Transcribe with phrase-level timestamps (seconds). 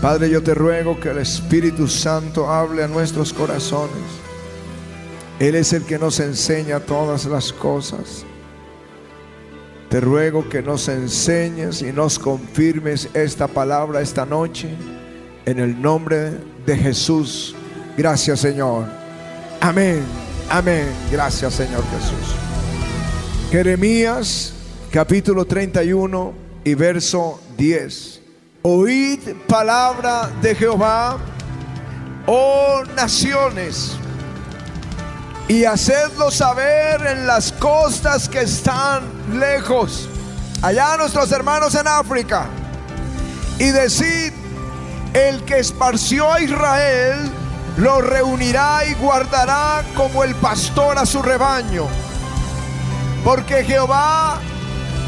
[0.00, 4.02] Padre, yo te ruego que el Espíritu Santo hable a nuestros corazones.
[5.38, 8.24] Él es el que nos enseña todas las cosas.
[9.90, 14.70] Te ruego que nos enseñes y nos confirmes esta palabra esta noche
[15.44, 16.32] en el nombre
[16.64, 17.54] de Jesús.
[17.96, 18.86] Gracias Señor.
[19.60, 20.02] Amén.
[20.48, 20.86] Amén.
[21.10, 22.36] Gracias Señor Jesús.
[23.50, 24.54] Jeremías
[24.90, 26.32] capítulo 31
[26.64, 28.19] y verso 10.
[28.62, 31.16] Oíd palabra de Jehová,
[32.26, 33.96] oh naciones,
[35.48, 40.10] y hacedlo saber en las costas que están lejos,
[40.60, 42.48] allá nuestros hermanos en África,
[43.58, 44.34] y decid,
[45.14, 47.30] el que esparció a Israel,
[47.78, 51.86] lo reunirá y guardará como el pastor a su rebaño,
[53.24, 54.38] porque Jehová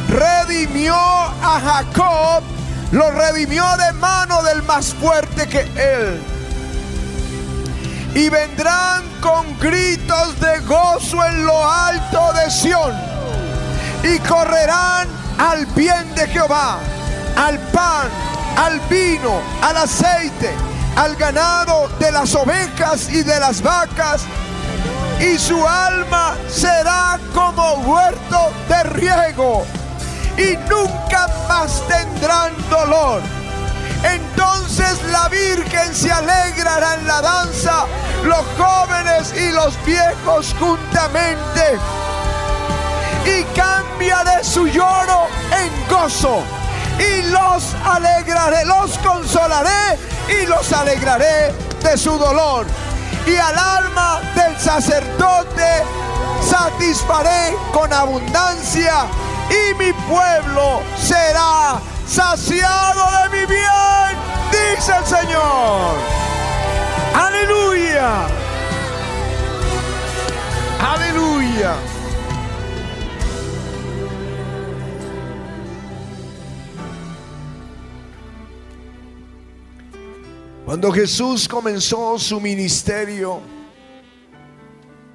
[0.08, 2.51] redimió a Jacob
[2.92, 6.22] lo redimió de mano del más fuerte que él.
[8.14, 12.94] Y vendrán con gritos de gozo en lo alto de Sión.
[14.04, 16.78] Y correrán al bien de Jehová,
[17.36, 18.08] al pan,
[18.58, 20.52] al vino, al aceite,
[20.96, 24.22] al ganado de las ovejas y de las vacas.
[25.18, 29.64] Y su alma será como huerto de riego
[30.36, 33.20] y nunca más tendrán dolor.
[34.02, 37.86] Entonces la Virgen se alegrará en la danza,
[38.24, 41.78] los jóvenes y los viejos juntamente.
[43.24, 46.42] Y cambiaré su lloro en gozo.
[46.98, 51.52] Y los alegraré, los consolaré y los alegraré
[51.82, 52.66] de su dolor.
[53.26, 55.84] Y al alma del sacerdote
[56.42, 59.06] satisfaré con abundancia
[59.50, 64.16] y mi pueblo será saciado de mi bien,
[64.50, 65.94] dice el Señor.
[67.14, 68.26] Aleluya.
[70.80, 71.74] Aleluya.
[80.64, 83.51] Cuando Jesús comenzó su ministerio,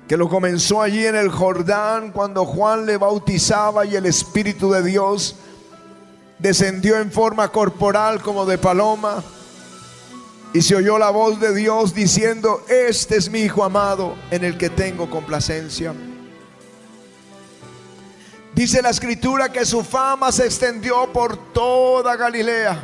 [0.07, 4.81] que lo comenzó allí en el Jordán cuando Juan le bautizaba y el Espíritu de
[4.81, 5.35] Dios
[6.39, 9.21] descendió en forma corporal como de paloma
[10.53, 14.57] y se oyó la voz de Dios diciendo, este es mi Hijo amado en el
[14.57, 15.93] que tengo complacencia.
[18.55, 22.81] Dice la escritura que su fama se extendió por toda Galilea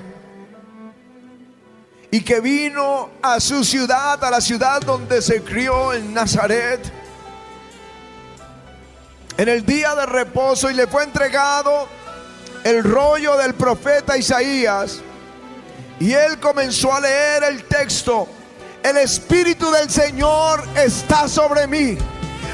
[2.12, 7.03] y que vino a su ciudad, a la ciudad donde se crió en Nazaret
[9.38, 11.88] en el día de reposo y le fue entregado
[12.64, 15.02] el rollo del profeta Isaías.
[16.00, 18.28] Y él comenzó a leer el texto.
[18.84, 21.98] El Espíritu del Señor está sobre mí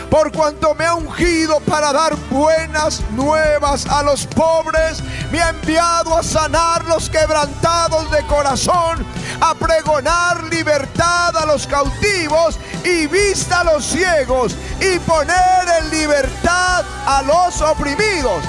[0.10, 6.18] por cuanto me ha ungido para dar buenas nuevas a los pobres, me ha enviado
[6.18, 9.06] a sanar los quebrantados de corazón,
[9.40, 16.84] a pregonar libertad a los cautivos y vista a los ciegos y poner en libertad
[17.06, 18.44] a los oprimidos.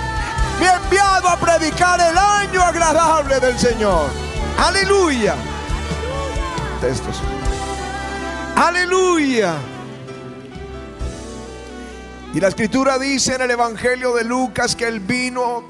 [0.58, 4.08] Me ha enviado a predicar el año agradable del Señor.
[4.58, 5.34] Aleluya.
[6.80, 7.20] Textos.
[8.56, 9.54] Aleluya.
[12.32, 15.64] Y la escritura dice en el Evangelio de Lucas que él vino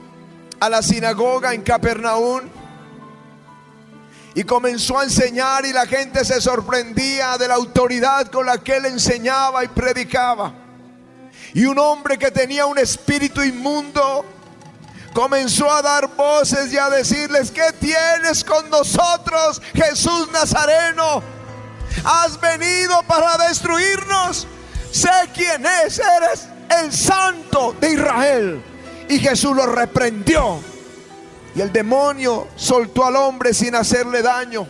[0.60, 2.43] a la sinagoga en Capernaum
[4.34, 8.76] y comenzó a enseñar y la gente se sorprendía de la autoridad con la que
[8.76, 10.53] él enseñaba y predicaba.
[11.54, 14.27] Y un hombre que tenía un espíritu inmundo
[15.15, 21.22] comenzó a dar voces y a decirles, ¿qué tienes con nosotros, Jesús Nazareno?
[22.04, 24.47] ¿Has venido para destruirnos?
[24.92, 28.63] Sé quién es, eres el santo de Israel.
[29.09, 30.61] Y Jesús lo reprendió.
[31.55, 34.67] Y el demonio soltó al hombre sin hacerle daño.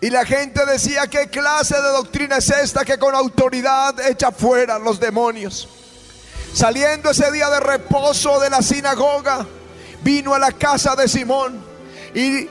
[0.00, 4.78] Y la gente decía, ¿qué clase de doctrina es esta que con autoridad echa fuera
[4.78, 5.68] los demonios?
[6.52, 9.46] Saliendo ese día de reposo de la sinagoga,
[10.02, 11.58] vino a la casa de Simón
[12.14, 12.48] y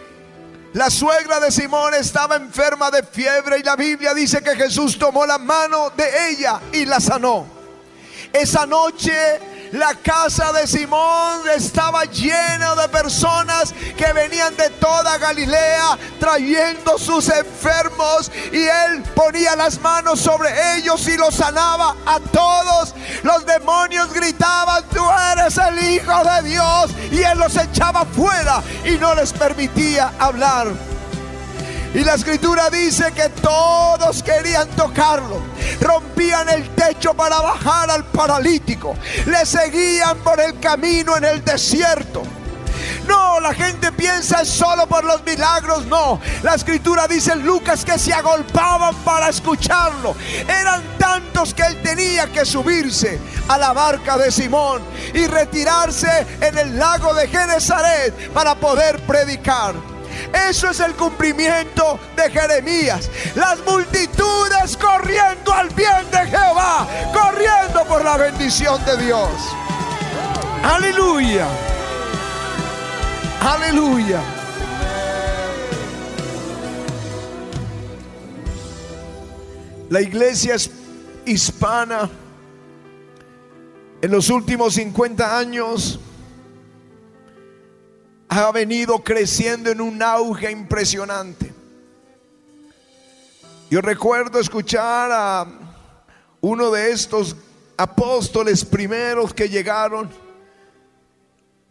[0.73, 5.25] la suegra de Simón estaba enferma de fiebre y la Biblia dice que Jesús tomó
[5.25, 7.62] la mano de ella y la sanó.
[8.33, 9.13] Esa noche
[9.73, 17.27] la casa de Simón estaba llena de personas que venían de toda Galilea trayendo sus
[17.29, 22.93] enfermos y él ponía las manos sobre ellos y los sanaba a todos.
[23.23, 28.91] Los demonios gritaban, tú eres el Hijo de Dios y él los echaba fuera y
[28.97, 30.92] no les permitía hablar.
[31.93, 35.41] Y la escritura dice que todos querían tocarlo.
[35.79, 38.95] Rompían el techo para bajar al paralítico.
[39.25, 42.23] Le seguían por el camino en el desierto.
[43.07, 45.85] No, la gente piensa solo por los milagros.
[45.85, 50.15] No, la escritura dice en Lucas que se agolpaban para escucharlo.
[50.47, 54.81] Eran tantos que él tenía que subirse a la barca de Simón
[55.13, 59.92] y retirarse en el lago de Genezaret para poder predicar.
[60.33, 63.09] Eso es el cumplimiento de Jeremías.
[63.35, 69.29] Las multitudes corriendo al bien de Jehová, corriendo por la bendición de Dios.
[70.63, 71.47] Aleluya.
[73.41, 74.21] Aleluya.
[79.89, 80.55] La iglesia
[81.25, 82.09] hispana
[84.01, 85.99] en los últimos 50 años
[88.37, 91.53] ha venido creciendo en un auge impresionante.
[93.69, 95.47] Yo recuerdo escuchar a
[96.41, 97.35] uno de estos
[97.77, 100.09] apóstoles primeros que llegaron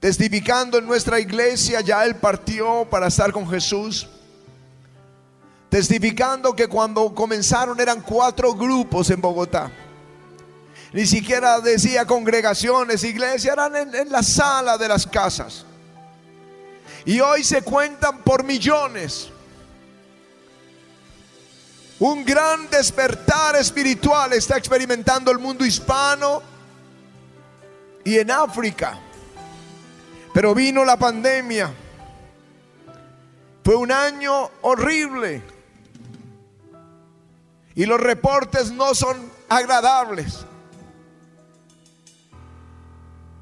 [0.01, 4.09] testificando en nuestra iglesia, ya él partió para estar con Jesús,
[5.69, 9.71] testificando que cuando comenzaron eran cuatro grupos en Bogotá.
[10.93, 15.65] Ni siquiera decía congregaciones, iglesias, eran en, en la sala de las casas.
[17.05, 19.29] Y hoy se cuentan por millones.
[21.99, 26.43] Un gran despertar espiritual está experimentando el mundo hispano
[28.05, 28.99] y en África.
[30.35, 31.73] Pero vino la pandemia.
[33.65, 35.43] Fue un año horrible.
[37.75, 40.45] Y los reportes no son agradables.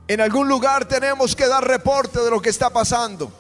[0.09, 3.40] En algún lugar tenemos que dar reporte de lo que está pasando.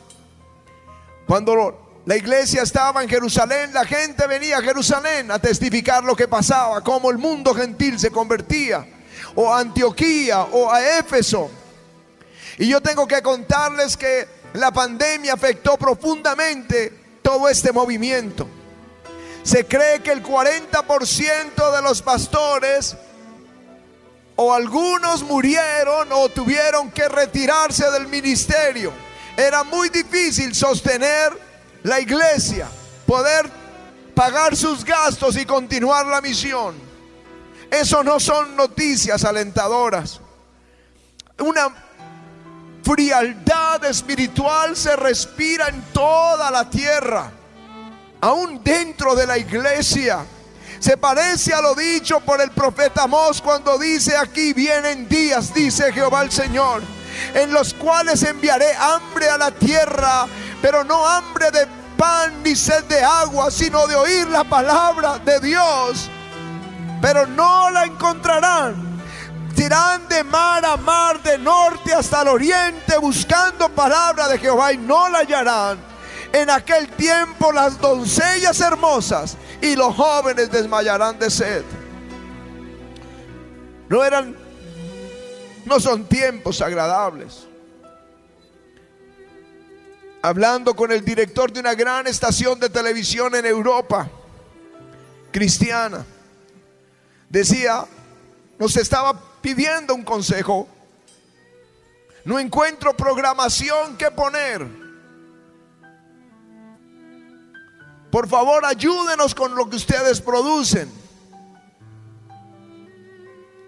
[1.30, 6.26] Cuando la iglesia estaba en Jerusalén, la gente venía a Jerusalén a testificar lo que
[6.26, 8.84] pasaba, cómo el mundo gentil se convertía,
[9.36, 11.48] o a Antioquía, o a Éfeso.
[12.58, 16.92] Y yo tengo que contarles que la pandemia afectó profundamente
[17.22, 18.48] todo este movimiento.
[19.44, 22.96] Se cree que el 40% de los pastores
[24.34, 29.09] o algunos murieron o tuvieron que retirarse del ministerio.
[29.36, 31.32] Era muy difícil sostener
[31.82, 32.68] la iglesia,
[33.06, 33.50] poder
[34.14, 36.74] pagar sus gastos y continuar la misión.
[37.70, 40.20] Eso no son noticias alentadoras.
[41.38, 41.68] Una
[42.82, 47.30] frialdad espiritual se respira en toda la tierra,
[48.20, 50.26] aún dentro de la iglesia.
[50.80, 55.92] Se parece a lo dicho por el profeta Amós cuando dice aquí vienen días, dice
[55.92, 56.82] Jehová el Señor,
[57.34, 60.26] en los cuales enviaré hambre a la tierra,
[60.62, 65.40] pero no hambre de pan ni sed de agua, sino de oír la palabra de
[65.40, 66.08] Dios,
[67.00, 68.90] pero no la encontrarán
[69.60, 74.78] irán de mar a mar, de norte hasta el oriente, buscando palabra de Jehová y
[74.78, 75.78] no la hallarán.
[76.32, 81.64] En aquel tiempo las doncellas hermosas y los jóvenes desmayarán de sed.
[83.88, 84.36] No eran,
[85.70, 87.46] no son tiempos agradables.
[90.20, 94.10] Hablando con el director de una gran estación de televisión en Europa,
[95.30, 96.04] cristiana,
[97.28, 97.86] decía,
[98.58, 100.68] nos estaba pidiendo un consejo.
[102.24, 104.66] No encuentro programación que poner.
[108.10, 110.99] Por favor, ayúdenos con lo que ustedes producen.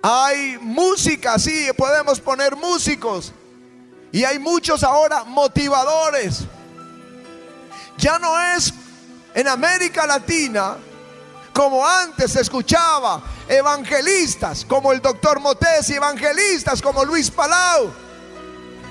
[0.02, 3.32] Hay música, sí, podemos poner músicos.
[4.10, 6.40] Y hay muchos ahora motivadores.
[7.96, 8.74] Ya no es
[9.32, 10.76] en América Latina
[11.54, 17.92] como antes se escuchaba evangelistas como el doctor Motés y evangelistas como Luis Palau.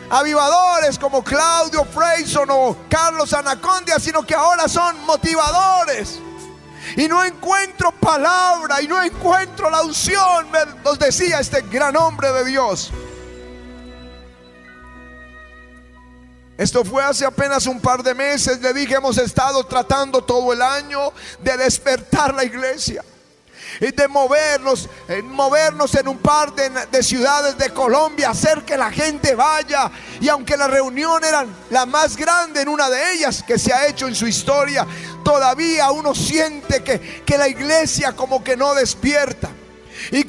[0.10, 6.20] Avivadores como Claudio Freyson o Carlos Anacondia, sino que ahora son motivadores.
[6.98, 10.48] Y no encuentro palabra y no encuentro la unción,
[10.84, 12.92] nos decía este gran hombre de Dios.
[16.58, 18.62] Esto fue hace apenas un par de meses.
[18.62, 23.04] Le dije, hemos estado tratando todo el año de despertar la iglesia
[23.80, 24.90] y de movernos,
[25.24, 29.92] movernos en un par de, ciudades de Colombia, hacer que la gente vaya.
[30.20, 33.88] Y aunque la reunión era la más grande en una de ellas que se ha
[33.88, 34.86] hecho en su historia,
[35.24, 39.50] todavía uno siente que, que la iglesia como que no despierta.
[40.12, 40.24] Y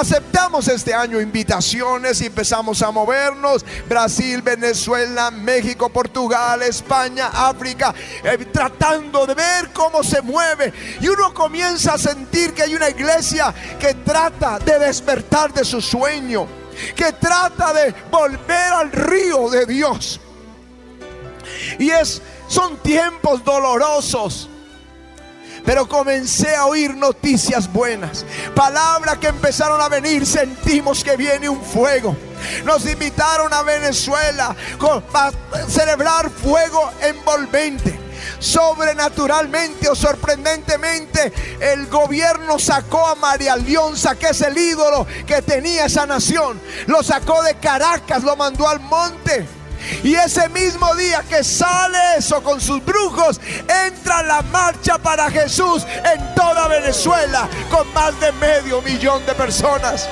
[0.00, 3.64] aceptamos este año invitaciones y empezamos a movernos.
[3.88, 10.72] Brasil, Venezuela, México, Portugal, España, África, eh, tratando de ver cómo se mueve.
[11.00, 15.80] Y uno comienza a sentir que hay una iglesia que trata de despertar de su
[15.80, 16.46] sueño,
[16.94, 20.20] que trata de volver al río de Dios.
[21.78, 24.50] Y es, son tiempos dolorosos
[25.66, 28.24] pero comencé a oír noticias buenas.
[28.54, 30.24] Palabras que empezaron a venir.
[30.24, 32.16] Sentimos que viene un fuego.
[32.64, 34.54] Nos invitaron a Venezuela
[35.12, 35.32] a
[35.68, 37.98] celebrar fuego envolvente.
[38.38, 45.86] Sobrenaturalmente o sorprendentemente, el gobierno sacó a María Leonza, que es el ídolo que tenía
[45.86, 46.60] esa nación.
[46.86, 49.46] Lo sacó de Caracas, lo mandó al monte
[50.02, 53.40] y ese mismo día que sale eso con sus brujos,
[53.86, 60.08] entra la marcha para Jesús en toda Venezuela con más de medio millón de personas.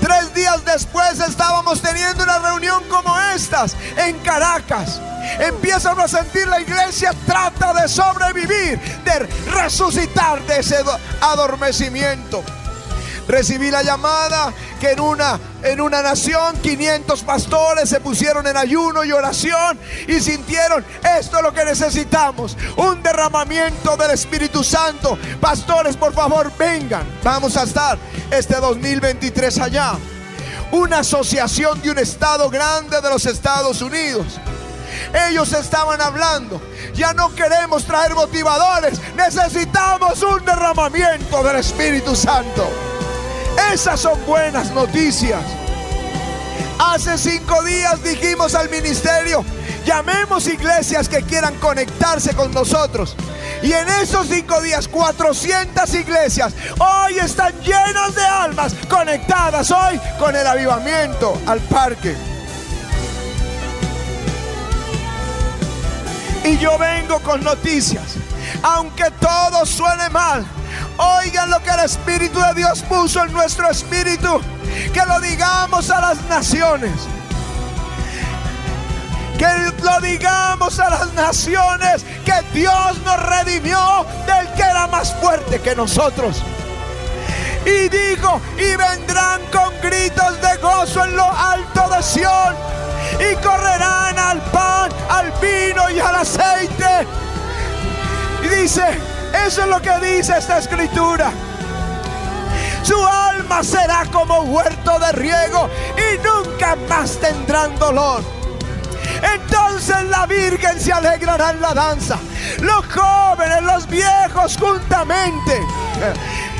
[0.00, 5.00] Tres días después estábamos teniendo una reunión como estas en Caracas.
[5.40, 10.76] Empiezan a sentir la iglesia trata de sobrevivir, de resucitar de ese
[11.20, 12.44] adormecimiento.
[13.28, 19.04] Recibí la llamada que en una, en una nación 500 pastores se pusieron en ayuno
[19.04, 20.84] y oración y sintieron,
[21.18, 25.18] esto es lo que necesitamos, un derramamiento del Espíritu Santo.
[25.40, 27.06] Pastores, por favor, vengan.
[27.24, 27.98] Vamos a estar
[28.30, 29.94] este 2023 allá.
[30.72, 34.38] Una asociación de un estado grande de los Estados Unidos.
[35.28, 36.60] Ellos estaban hablando.
[36.94, 39.00] Ya no queremos traer motivadores.
[39.16, 42.68] Necesitamos un derramamiento del Espíritu Santo.
[43.72, 45.40] Esas son buenas noticias.
[46.78, 49.44] Hace cinco días dijimos al ministerio,
[49.84, 53.16] llamemos iglesias que quieran conectarse con nosotros.
[53.62, 60.36] Y en esos cinco días, 400 iglesias hoy están llenas de almas conectadas hoy con
[60.36, 62.14] el avivamiento al parque.
[66.44, 68.14] Y yo vengo con noticias.
[68.62, 70.46] Aunque todo suene mal,
[70.96, 74.40] Oigan lo que el Espíritu de Dios puso en nuestro espíritu.
[74.92, 76.92] Que lo digamos a las naciones.
[79.38, 79.46] Que
[79.82, 85.74] lo digamos a las naciones que Dios nos redimió del que era más fuerte que
[85.74, 86.42] nosotros.
[87.66, 92.54] Y dijo, y vendrán con gritos de gozo en lo alto de Sión.
[93.18, 97.06] Y correrán al pan, al vino y al aceite.
[98.42, 99.15] Y dice,
[99.46, 101.30] eso es lo que dice esta escritura.
[102.82, 108.22] Su alma será como huerto de riego y nunca más tendrán dolor.
[109.34, 112.18] Entonces la Virgen se alegrará en la danza.
[112.60, 115.60] Los jóvenes, los viejos juntamente.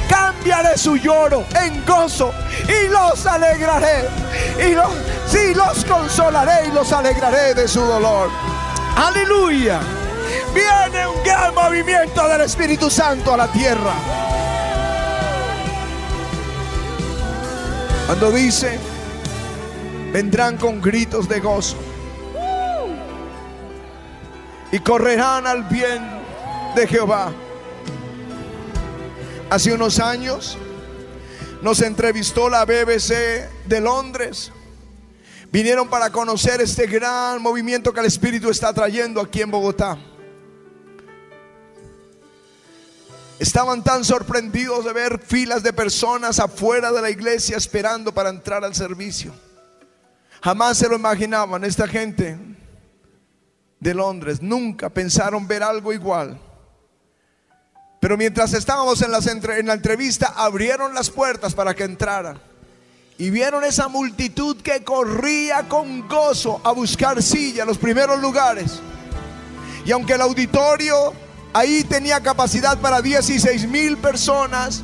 [0.09, 2.33] Cambiaré su lloro en gozo
[2.69, 4.09] y los alegraré.
[4.59, 4.91] Y los,
[5.27, 8.31] sí, los consolaré y los alegraré de su dolor.
[8.97, 9.81] Aleluya.
[10.57, 13.93] Viene un gran movimiento del Espíritu Santo a la tierra.
[18.07, 18.79] Cuando dice,
[20.15, 21.77] vendrán con gritos de gozo
[24.73, 26.03] y correrán al bien
[26.75, 27.35] de Jehová.
[29.51, 30.57] Hace unos años
[31.61, 34.53] nos entrevistó la BBC de Londres.
[35.53, 39.99] Vinieron para conocer este gran movimiento que el Espíritu está trayendo aquí en Bogotá.
[43.39, 48.65] Estaban tan sorprendidos de ver filas de personas afuera de la iglesia esperando para entrar
[48.65, 49.33] al servicio.
[50.43, 52.39] Jamás se lo imaginaban esta gente
[53.79, 54.41] de Londres.
[54.41, 56.41] Nunca pensaron ver algo igual.
[58.01, 59.11] Pero mientras estábamos en,
[59.51, 62.41] en la entrevista, abrieron las puertas para que entraran.
[63.19, 68.81] Y vieron esa multitud que corría con gozo a buscar silla los primeros lugares.
[69.85, 71.13] Y aunque el auditorio
[71.57, 74.83] Ahí tenía capacidad para 16 mil personas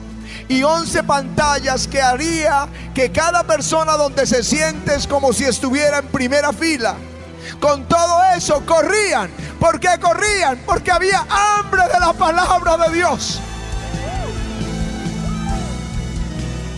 [0.49, 5.99] y 11 pantallas que haría que cada persona donde se siente es como si estuviera
[5.99, 6.95] en primera fila.
[7.61, 9.31] Con todo eso corrían.
[9.61, 10.63] ¿Por qué corrían?
[10.65, 13.39] Porque había hambre de la palabra de Dios.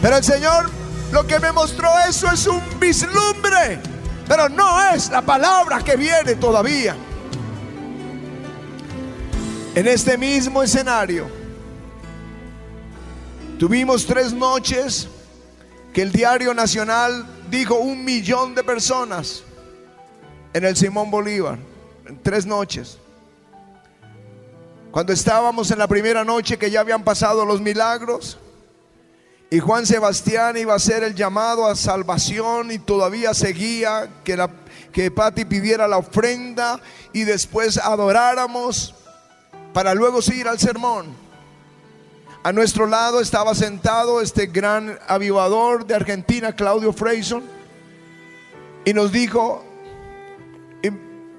[0.02, 0.72] Pero el Señor
[1.12, 3.78] lo que me mostró eso es un vislumbre.
[4.26, 6.96] Pero no es la palabra que viene todavía.
[9.74, 11.26] En este mismo escenario,
[13.58, 15.08] tuvimos tres noches
[15.92, 19.42] que el diario nacional dijo un millón de personas
[20.52, 21.58] en el Simón Bolívar,
[22.06, 22.98] en tres noches.
[24.92, 28.38] Cuando estábamos en la primera noche que ya habían pasado los milagros,
[29.50, 34.50] Y Juan Sebastián iba a hacer el llamado a salvación y todavía seguía que, la,
[34.90, 36.80] que Pati pidiera la ofrenda
[37.12, 38.94] y después adoráramos
[39.74, 41.08] para luego seguir al sermón.
[42.44, 47.42] A nuestro lado estaba sentado este gran avivador de Argentina, Claudio Freyson,
[48.84, 49.64] y nos dijo,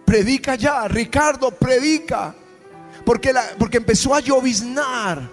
[0.04, 2.36] predica ya, Ricardo, predica,
[3.06, 5.30] porque, porque empezó a lloviznar.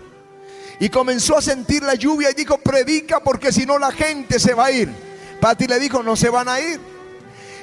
[0.79, 4.55] Y comenzó a sentir la lluvia y dijo, predica porque si no la gente se
[4.55, 4.91] va a ir.
[5.41, 6.81] Pati le dijo, no se van a ir.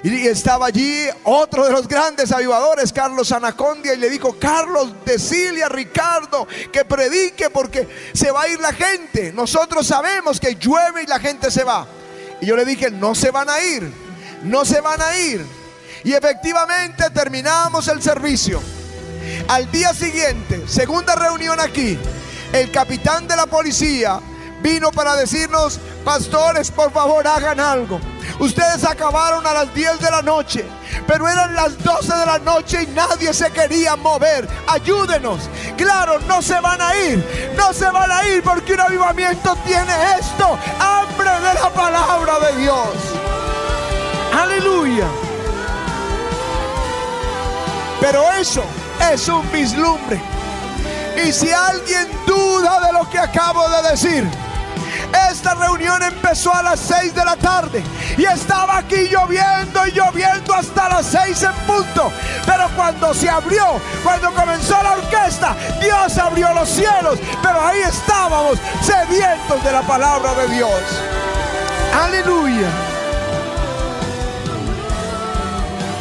[0.03, 5.63] Y estaba allí otro de los grandes avivadores, Carlos Anacondia, y le dijo, Carlos, decile
[5.63, 9.33] a Ricardo que predique porque se va a ir la gente.
[9.33, 11.85] Nosotros sabemos que llueve y la gente se va.
[12.39, 13.91] Y yo le dije, no se van a ir,
[14.43, 15.45] no se van a ir.
[16.05, 18.61] Y efectivamente terminamos el servicio.
[19.49, 21.97] Al día siguiente, segunda reunión aquí,
[22.53, 24.21] el capitán de la policía
[24.61, 27.99] vino para decirnos, pastores, por favor hagan algo.
[28.39, 30.65] Ustedes acabaron a las 10 de la noche,
[31.05, 34.47] pero eran las 12 de la noche y nadie se quería mover.
[34.67, 35.49] Ayúdenos.
[35.75, 39.93] Claro, no se van a ir, no se van a ir porque un avivamiento tiene
[40.19, 42.89] esto, hambre de la palabra de Dios.
[44.33, 45.07] Aleluya.
[47.99, 48.63] Pero eso
[49.11, 50.21] es un vislumbre.
[51.25, 54.29] Y si alguien duda de lo que acabo de decir,
[55.31, 57.83] esta reunión empezó a las 6 de la tarde
[58.17, 62.11] y estaba aquí lloviendo y lloviendo hasta las 6 en punto.
[62.45, 67.19] Pero cuando se abrió, cuando comenzó la orquesta, Dios abrió los cielos.
[67.41, 70.81] Pero ahí estábamos sedientos de la palabra de Dios.
[71.93, 72.67] Aleluya.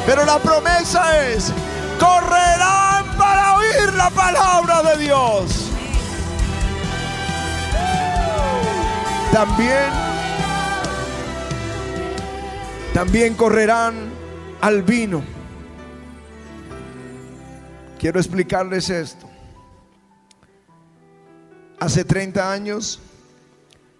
[0.06, 1.52] Pero la promesa es,
[2.00, 5.67] correrán para oír la palabra de Dios.
[9.32, 9.90] También,
[12.94, 14.10] también correrán
[14.60, 15.22] al vino.
[17.98, 19.28] Quiero explicarles esto.
[21.78, 23.00] Hace 30 años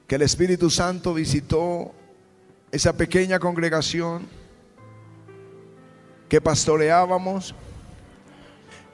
[0.07, 1.93] que el Espíritu Santo visitó
[2.73, 4.27] esa pequeña congregación
[6.29, 7.55] que pastoreábamos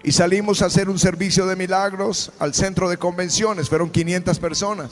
[0.03, 3.68] y salimos a hacer un servicio de milagros al centro de convenciones.
[3.68, 4.90] Fueron 500 personas.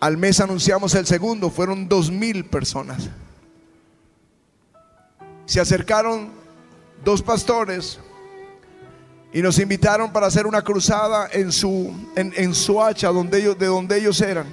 [0.00, 3.08] Al mes anunciamos el segundo, fueron dos mil personas.
[5.46, 6.30] Se acercaron
[7.04, 7.98] dos pastores
[9.32, 13.66] y nos invitaron para hacer una cruzada en su, en, en hacha donde ellos, de
[13.66, 14.46] donde ellos eran.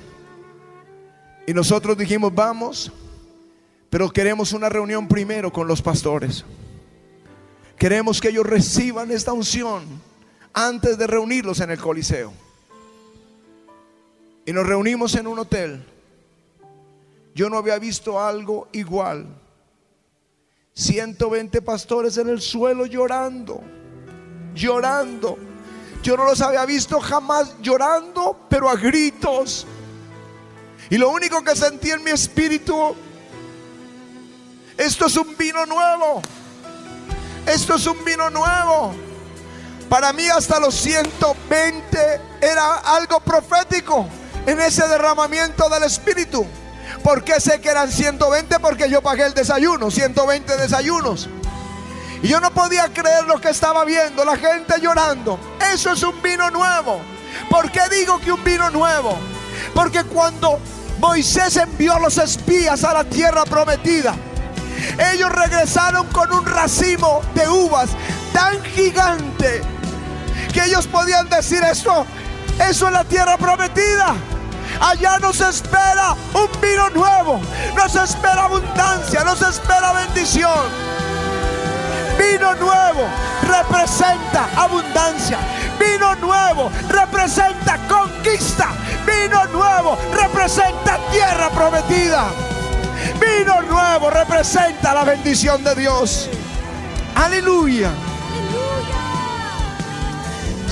[1.48, 2.92] Y nosotros dijimos, vamos,
[3.90, 6.44] pero queremos una reunión primero con los pastores.
[7.78, 9.84] Queremos que ellos reciban esta unción
[10.54, 12.45] antes de reunirlos en el Coliseo.
[14.46, 15.84] Y nos reunimos en un hotel.
[17.34, 19.28] Yo no había visto algo igual.
[20.74, 23.62] 120 pastores en el suelo llorando,
[24.54, 25.38] llorando.
[26.04, 29.66] Yo no los había visto jamás llorando, pero a gritos.
[30.90, 32.96] Y lo único que sentí en mi espíritu,
[34.78, 36.22] esto es un vino nuevo.
[37.48, 38.94] Esto es un vino nuevo.
[39.90, 41.98] Para mí hasta los 120
[42.42, 44.08] era algo profético
[44.46, 46.46] en ese derramamiento del Espíritu.
[47.04, 48.60] ¿Por qué sé que eran 120?
[48.60, 51.30] Porque yo pagué el desayuno, 120 desayunos.
[52.22, 55.40] Y yo no podía creer lo que estaba viendo, la gente llorando.
[55.74, 57.02] Eso es un vino nuevo.
[57.50, 59.18] ¿Por qué digo que un vino nuevo?
[59.74, 60.60] Porque cuando
[61.00, 64.16] Moisés envió a los espías a la tierra prometida,
[65.14, 67.90] ellos regresaron con un racimo de uvas
[68.34, 69.62] tan gigante
[70.54, 72.06] que ellos podían decir esto,
[72.68, 74.16] eso es la tierra prometida.
[74.80, 77.42] Allá nos espera un vino nuevo,
[77.76, 80.96] nos espera abundancia, nos espera bendición.
[82.18, 83.08] Vino nuevo
[83.48, 85.38] representa abundancia.
[85.80, 88.70] Vino nuevo representa conquista.
[89.06, 92.26] Vino nuevo representa tierra prometida.
[93.20, 96.30] Vino nuevo representa la bendición de Dios.
[97.16, 97.92] Aleluya.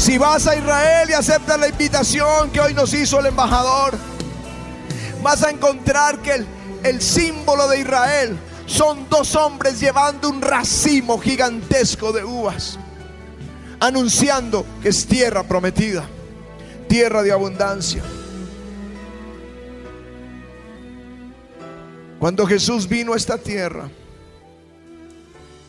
[0.03, 3.97] Si vas a Israel y aceptas la invitación que hoy nos hizo el embajador,
[5.21, 6.45] vas a encontrar que el,
[6.83, 12.77] el símbolo de Israel son dos hombres llevando un racimo gigantesco de uvas,
[13.79, 16.03] anunciando que es tierra prometida,
[16.89, 18.03] tierra de abundancia.
[22.19, 23.89] Cuando Jesús vino a esta tierra,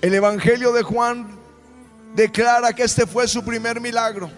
[0.02, 1.43] el Evangelio de Juan
[2.14, 4.30] declara que este fue su primer milagro.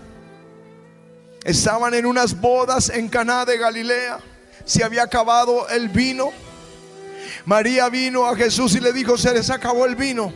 [1.45, 4.19] Estaban en unas bodas en Caná de Galilea.
[4.65, 6.33] se había acabado el vino.
[7.45, 10.33] María vino a Jesús y le dijo, se les acabó el vino.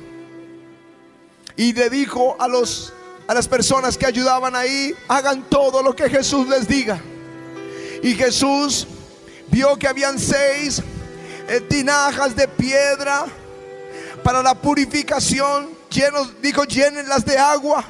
[1.56, 2.92] Y le dijo a, los,
[3.26, 7.00] a las personas que ayudaban ahí, hagan todo lo que Jesús les diga.
[8.02, 8.86] Y Jesús
[9.48, 10.80] vio que habían seis
[11.48, 13.26] eh, tinajas de piedra
[14.22, 15.79] para la purificación.
[16.40, 17.84] Dijo, llénenlas de agua.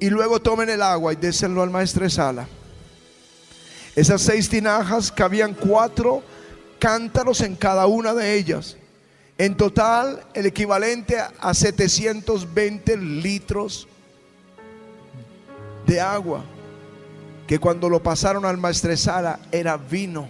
[0.00, 2.46] Y luego tomen el agua y désenlo al maestresala.
[3.94, 6.22] Esas seis tinajas cabían cuatro
[6.78, 8.76] cántaros en cada una de ellas.
[9.38, 13.86] En total, el equivalente a 720 litros
[15.86, 16.44] de agua.
[17.46, 20.28] Que cuando lo pasaron al maestresala era vino.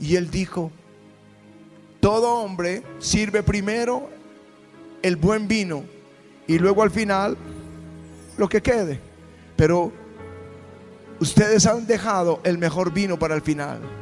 [0.00, 0.70] Y él dijo,
[2.00, 4.17] todo hombre sirve primero
[5.02, 5.84] el buen vino
[6.46, 7.36] y luego al final
[8.36, 9.00] lo que quede.
[9.56, 9.92] Pero
[11.20, 13.97] ustedes han dejado el mejor vino para el final.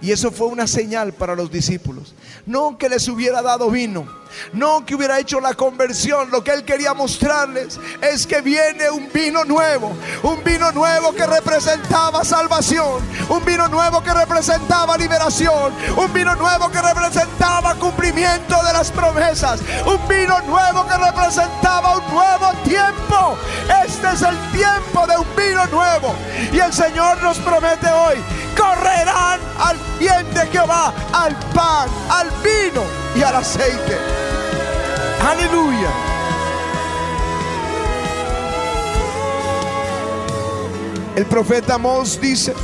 [0.00, 2.14] Y eso fue una señal para los discípulos.
[2.46, 4.06] No que les hubiera dado vino,
[4.52, 6.30] no que hubiera hecho la conversión.
[6.30, 11.26] Lo que él quería mostrarles es que viene un vino nuevo, un vino nuevo que
[11.26, 18.72] representaba salvación, un vino nuevo que representaba liberación, un vino nuevo que representaba cumplimiento de
[18.72, 23.36] las promesas, un vino nuevo que representaba un nuevo tiempo.
[23.84, 26.14] Este es el tiempo de un vino nuevo.
[26.52, 28.16] Y el Señor nos promete hoy
[28.58, 29.77] correrán al
[31.24, 32.84] al pan, al vino
[33.16, 33.96] y al aceite.
[35.26, 35.90] Aleluya.
[41.16, 42.54] El profeta Amós dice,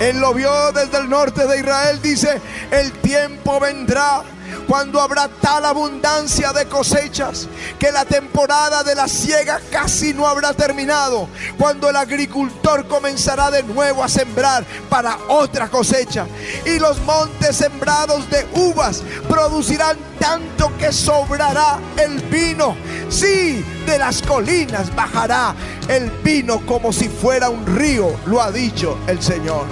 [0.00, 2.40] él lo vio desde el norte de Israel, dice,
[2.72, 4.22] el tiempo vendrá
[4.66, 7.48] cuando habrá tal abundancia de cosechas
[7.78, 13.62] que la temporada de la siega casi no habrá terminado, cuando el agricultor comenzará de
[13.62, 16.26] nuevo a sembrar para otra cosecha
[16.64, 22.76] y los montes sembrados de uvas producirán tanto que sobrará el vino.
[23.08, 25.54] Sí, de las colinas bajará
[25.88, 29.66] el vino como si fuera un río, lo ha dicho el Señor.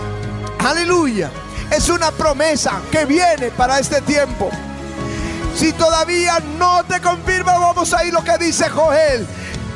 [0.59, 1.31] Aleluya.
[1.71, 4.51] Es una promesa que viene para este tiempo.
[5.55, 9.27] Si todavía no te confirma, vamos a ir lo que dice Joel.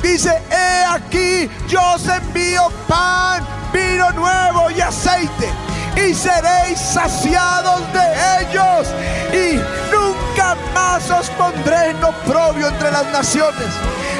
[0.02, 5.48] Dice, he aquí, yo os envío pan, vino nuevo y aceite.
[5.96, 8.88] Y seréis saciados de ellos.
[9.32, 9.56] Y
[9.94, 13.68] nunca más os pondré en oprobio entre las naciones.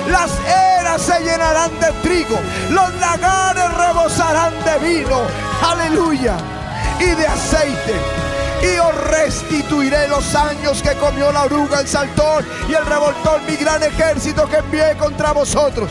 [0.08, 0.30] Las
[0.78, 2.38] eras se llenarán de trigo.
[2.70, 5.22] Los lagares rebosarán de vino.
[5.62, 6.36] Aleluya.
[7.02, 7.94] Y de aceite
[8.62, 13.56] y os restituiré los años que comió la oruga, el saltón y el revoltón, mi
[13.56, 15.90] gran ejército que envié contra vosotros.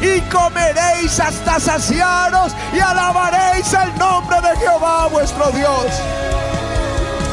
[0.00, 5.86] Y comeréis hasta saciaros y alabaréis el nombre de Jehová vuestro Dios.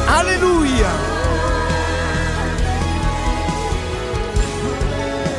[0.08, 0.88] Aleluya.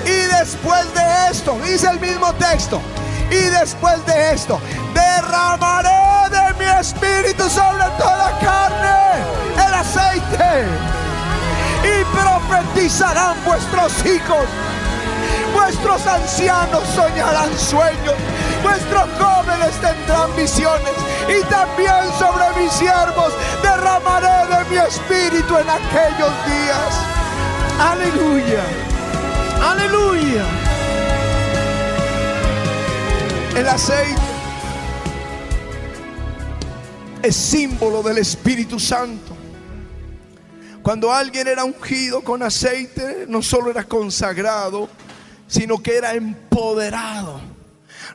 [0.05, 2.81] Y después de esto, dice el mismo texto,
[3.29, 4.59] y después de esto,
[4.93, 10.65] derramaré de mi espíritu sobre toda carne el aceite.
[11.83, 14.45] Y profetizarán vuestros hijos.
[15.53, 18.15] Vuestros ancianos soñarán sueños.
[18.63, 20.93] Vuestros jóvenes tendrán visiones.
[21.27, 26.93] Y también sobre mis siervos derramaré de mi espíritu en aquellos días.
[27.79, 28.63] Aleluya.
[29.61, 30.66] Aleluya.
[33.57, 34.21] El aceite
[37.23, 39.35] es símbolo del Espíritu Santo.
[40.83, 44.87] Cuando alguien era ungido con aceite, no solo era consagrado,
[45.47, 47.41] sino que era empoderado.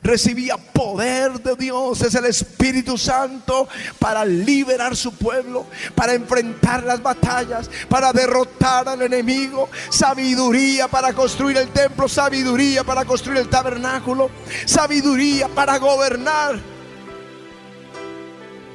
[0.01, 3.67] Recibía poder de Dios, es el Espíritu Santo
[3.99, 11.57] para liberar su pueblo, para enfrentar las batallas, para derrotar al enemigo, sabiduría para construir
[11.57, 14.29] el templo, sabiduría para construir el tabernáculo,
[14.65, 16.73] sabiduría para gobernar.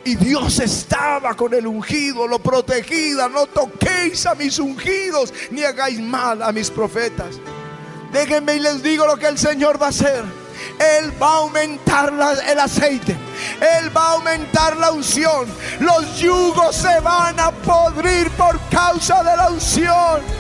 [0.04, 3.28] Y Dios estaba con el ungido, lo protegida.
[3.28, 7.36] No toquéis a mis ungidos, ni hagáis mal a mis profetas.
[8.10, 10.24] Déjenme y les digo lo que el Señor va a hacer.
[10.78, 12.12] Él va a aumentar
[12.46, 13.16] el aceite.
[13.60, 15.46] Él va a aumentar la unción.
[15.80, 20.38] Los yugos se van a podrir por causa de la unción.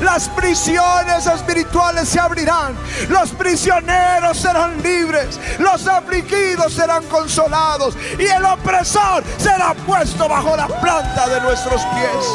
[0.00, 2.76] Las prisiones espirituales se abrirán.
[3.08, 5.38] Los prisioneros serán libres.
[5.58, 7.96] Los afligidos serán consolados.
[8.18, 12.26] Y el opresor será puesto bajo la planta de nuestros pies.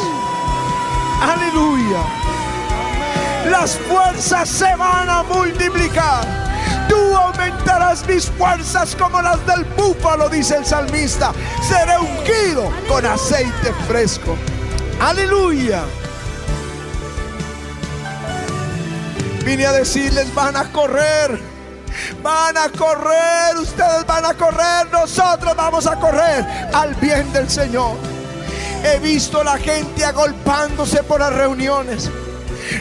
[1.22, 2.00] Aleluya.
[3.50, 6.53] Las fuerzas se van a multiplicar.
[6.88, 11.32] Tú aumentarás mis fuerzas como las del búfalo, dice el salmista.
[11.66, 14.36] Seré ungido con aceite fresco.
[15.00, 15.84] Aleluya.
[19.44, 21.54] Vine a decirles, van a correr.
[22.22, 27.96] Van a correr, ustedes van a correr, nosotros vamos a correr al bien del Señor.
[28.82, 32.10] He visto la gente agolpándose por las reuniones.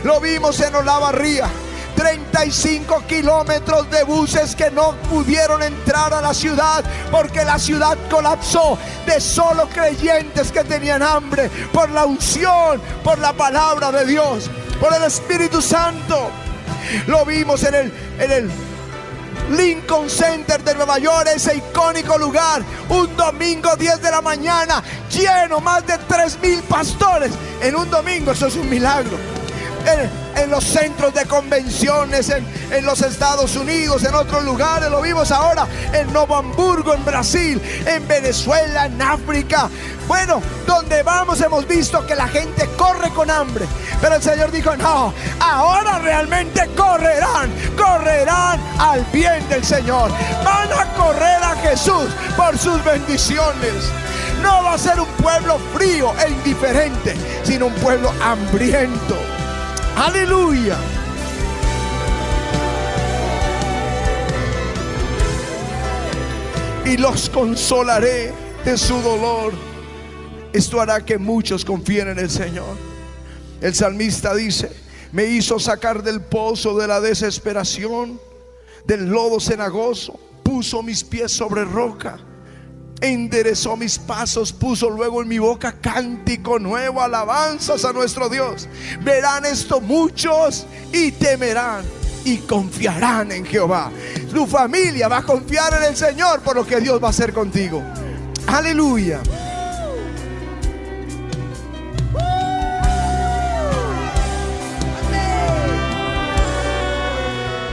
[0.03, 1.47] Lo vimos en Olavarría.
[1.95, 8.77] 35 kilómetros de buses que no pudieron entrar a la ciudad porque la ciudad colapsó
[9.05, 14.93] de solo creyentes que tenían hambre por la unción, por la palabra de Dios, por
[14.93, 16.29] el Espíritu Santo.
[17.07, 18.51] Lo vimos en el, en el
[19.51, 25.59] Lincoln Center de Nueva York, ese icónico lugar, un domingo 10 de la mañana, lleno,
[25.59, 29.42] más de 3 mil pastores en un domingo, eso es un milagro
[29.85, 34.89] en, los centros de convenciones en, en, los Estados Unidos, en otros lugares.
[34.89, 39.69] Lo vimos ahora en Novo Hamburgo, en Brasil, en Venezuela, en África.
[40.07, 43.65] Bueno, donde vamos hemos visto que la gente corre con hambre.
[44.01, 50.11] Pero el Señor dijo, no, ahora realmente correrán, correrán al bien del Señor.
[50.43, 53.73] Van a correr a Jesús por sus bendiciones.
[54.41, 59.42] No va a ser un pueblo frío e indiferente, sino un pueblo hambriento.
[59.95, 60.77] Aleluya.
[66.85, 68.33] Y los consolaré
[68.65, 69.53] de su dolor.
[70.51, 72.75] Esto hará que muchos confíen en el Señor.
[73.61, 74.71] El salmista dice,
[75.11, 78.19] me hizo sacar del pozo de la desesperación,
[78.85, 82.19] del lodo cenagoso, puso mis pies sobre roca
[83.03, 88.69] enderezó mis pasos, puso luego en mi boca cántico nuevo, alabanzas a nuestro Dios.
[89.01, 91.83] Verán esto muchos y temerán
[92.23, 93.91] y confiarán en Jehová.
[94.31, 97.33] Tu familia va a confiar en el Señor por lo que Dios va a hacer
[97.33, 97.83] contigo.
[98.47, 99.19] Aleluya.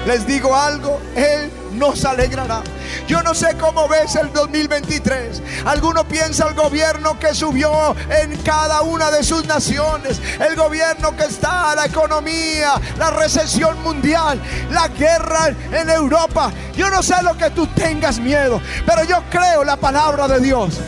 [0.07, 2.63] Les digo algo, Él nos alegrará.
[3.07, 5.43] Yo no sé cómo ves el 2023.
[5.65, 11.25] Alguno piensa el gobierno que subió en cada una de sus naciones, el gobierno que
[11.25, 16.53] está, la economía, la recesión mundial, la guerra en Europa.
[16.75, 20.79] Yo no sé lo que tú tengas miedo, pero yo creo la palabra de Dios.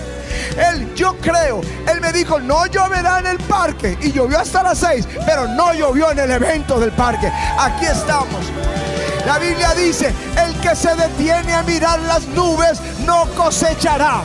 [0.57, 3.97] Él, yo creo, él me dijo, no lloverá en el parque.
[4.01, 7.31] Y llovió hasta las seis, pero no llovió en el evento del parque.
[7.59, 8.41] Aquí estamos.
[9.27, 14.23] La Biblia dice, el que se detiene a mirar las nubes no cosechará.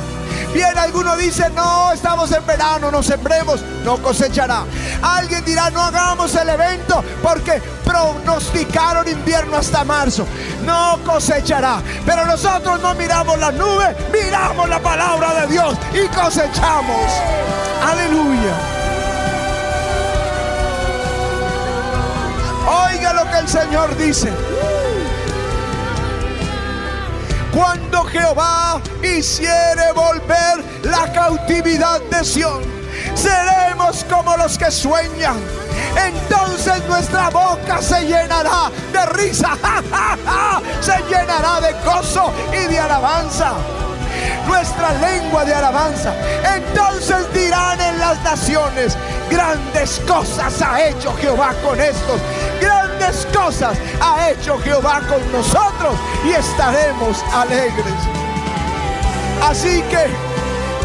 [0.53, 4.63] Bien, alguno dice, no, estamos en verano, no sembremos, no cosechará.
[5.01, 10.25] Alguien dirá, no hagamos el evento porque pronosticaron invierno hasta marzo.
[10.63, 11.81] No cosechará.
[12.05, 17.11] Pero nosotros no miramos las nubes, miramos la palabra de Dios y cosechamos.
[17.85, 18.55] Aleluya.
[22.89, 24.31] Oiga lo que el Señor dice.
[27.57, 32.61] Cuando Jehová hiciere volver la cautividad de Sión,
[33.15, 35.37] seremos como los que sueñan.
[35.99, 39.57] Entonces nuestra boca se llenará de risa,
[40.81, 43.53] se llenará de gozo y de alabanza
[44.47, 46.13] nuestra lengua de alabanza.
[46.55, 48.97] Entonces dirán en las naciones,
[49.29, 52.21] grandes cosas ha hecho Jehová con estos
[53.33, 57.93] cosas ha hecho Jehová con nosotros y estaremos alegres.
[59.41, 60.07] Así que,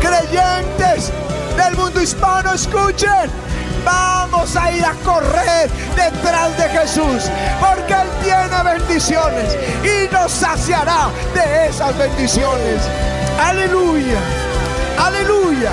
[0.01, 1.11] creyentes
[1.57, 3.31] del mundo hispano, escuchen.
[3.85, 11.09] Vamos a ir a correr detrás de Jesús, porque Él tiene bendiciones y nos saciará
[11.35, 12.81] de esas bendiciones.
[13.43, 14.21] Aleluya,
[14.99, 15.73] aleluya.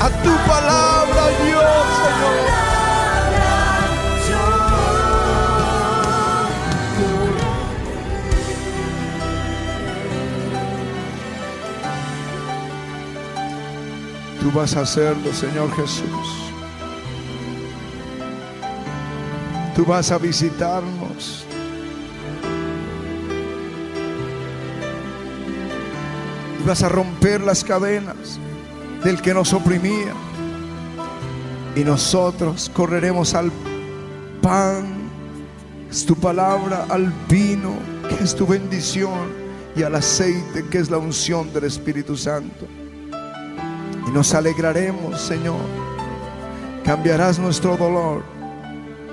[0.00, 2.54] A tu palabra, Dios, Señor.
[14.40, 16.52] Tú vas a hacerlo, Señor Jesús.
[19.74, 21.43] Tú vas a visitarnos.
[26.64, 28.40] Ibas a romper las cadenas
[29.04, 30.14] del que nos oprimía.
[31.76, 33.52] Y nosotros correremos al
[34.40, 35.10] pan,
[35.90, 37.74] es tu palabra, al vino,
[38.08, 39.44] que es tu bendición,
[39.76, 42.66] y al aceite, que es la unción del Espíritu Santo.
[44.08, 45.60] Y nos alegraremos, Señor.
[46.82, 48.22] Cambiarás nuestro dolor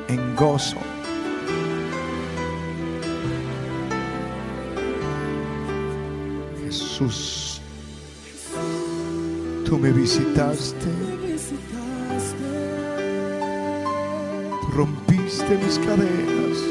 [0.07, 0.77] en gozo.
[6.63, 7.40] Jesús.
[9.71, 10.85] Tú me visitaste.
[14.75, 16.70] Rompiste mis cadenas.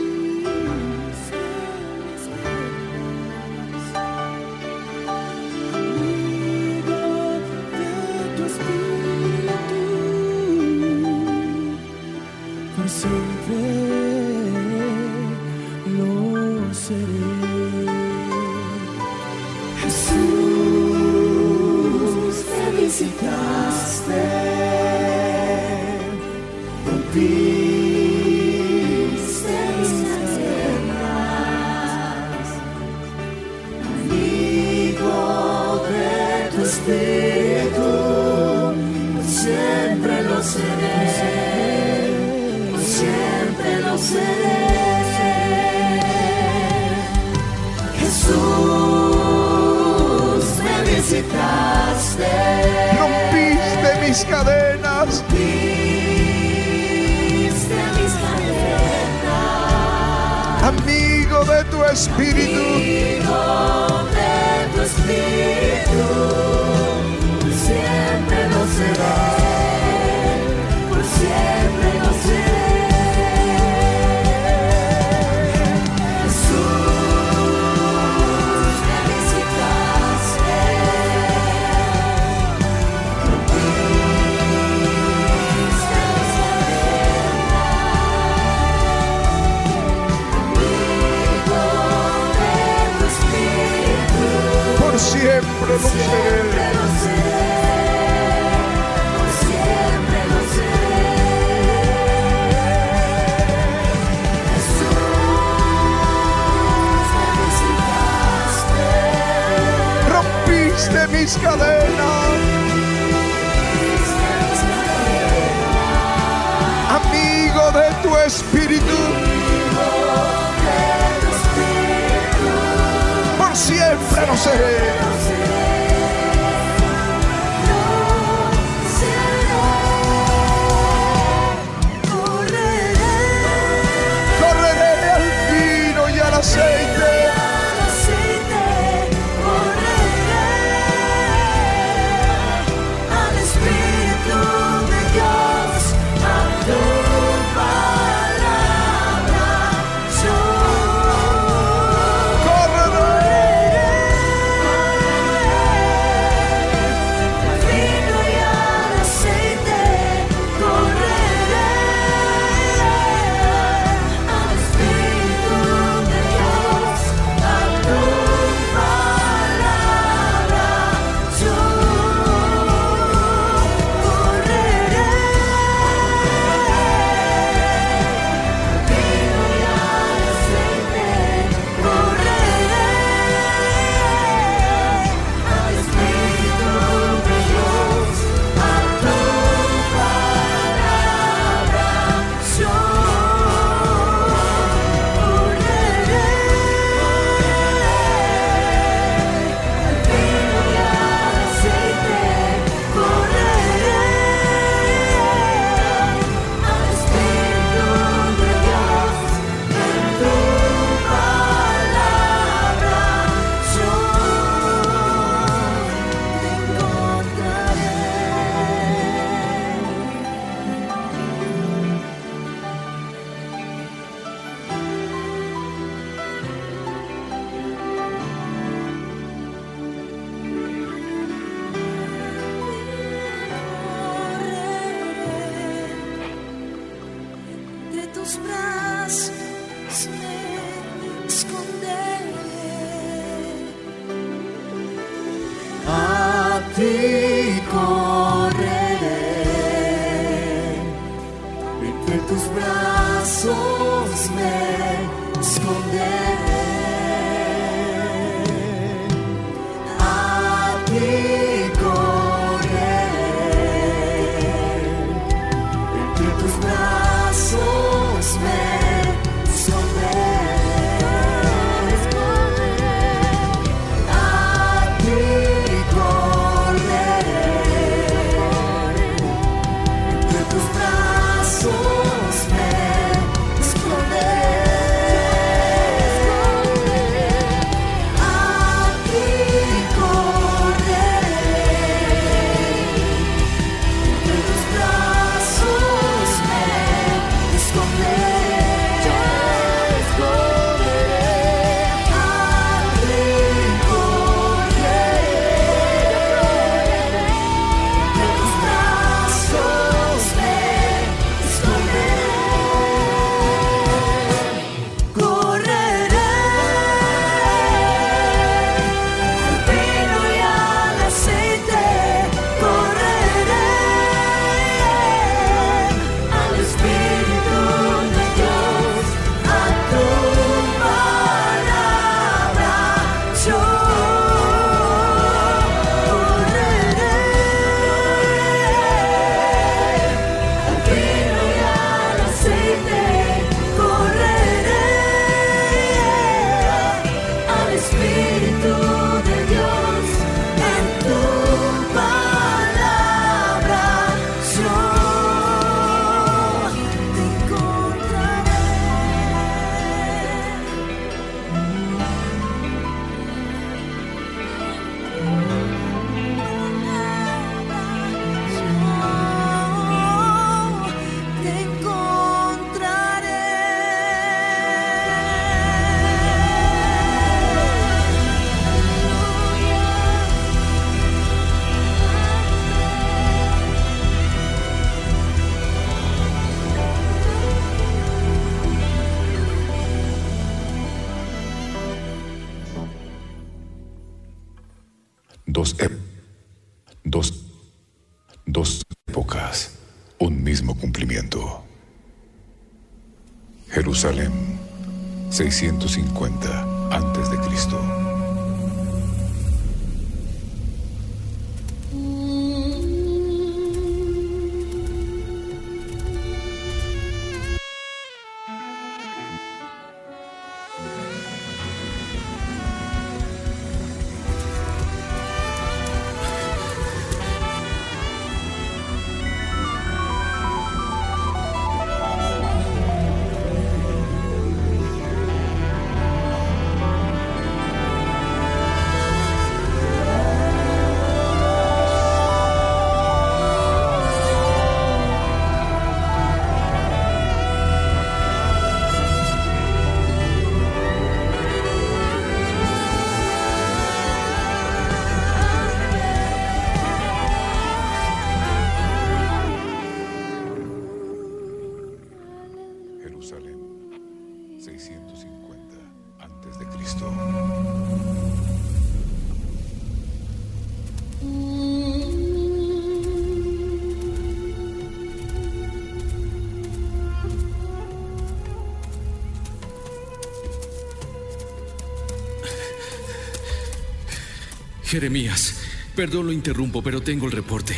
[484.90, 485.54] Jeremías,
[485.94, 487.76] perdón lo interrumpo, pero tengo el reporte.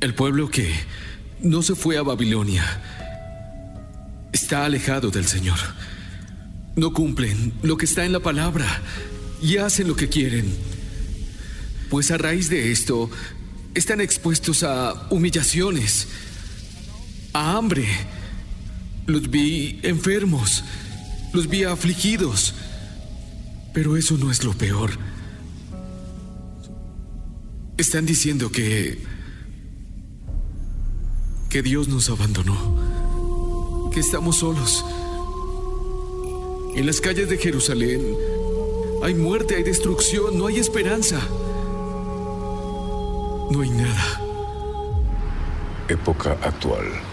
[0.00, 0.72] El pueblo que
[1.42, 2.64] no se fue a Babilonia
[4.32, 5.58] está alejado del Señor.
[6.76, 8.80] No cumplen lo que está en la palabra
[9.42, 10.50] y hacen lo que quieren.
[11.90, 13.10] Pues a raíz de esto
[13.74, 16.08] están expuestos a humillaciones,
[17.34, 17.86] a hambre.
[19.04, 20.64] Los vi enfermos,
[21.32, 22.54] los vi afligidos.
[23.72, 24.90] Pero eso no es lo peor.
[27.76, 29.02] Están diciendo que...
[31.48, 33.90] que Dios nos abandonó.
[33.92, 34.84] Que estamos solos.
[36.74, 38.00] En las calles de Jerusalén
[39.02, 41.20] hay muerte, hay destrucción, no hay esperanza.
[43.50, 44.20] No hay nada.
[45.88, 47.11] Época actual.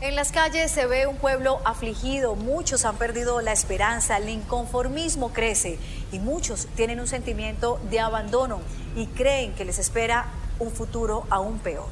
[0.00, 5.32] En las calles se ve un pueblo afligido, muchos han perdido la esperanza, el inconformismo
[5.32, 5.76] crece
[6.12, 8.60] y muchos tienen un sentimiento de abandono
[8.94, 10.26] y creen que les espera
[10.60, 11.88] un futuro aún peor.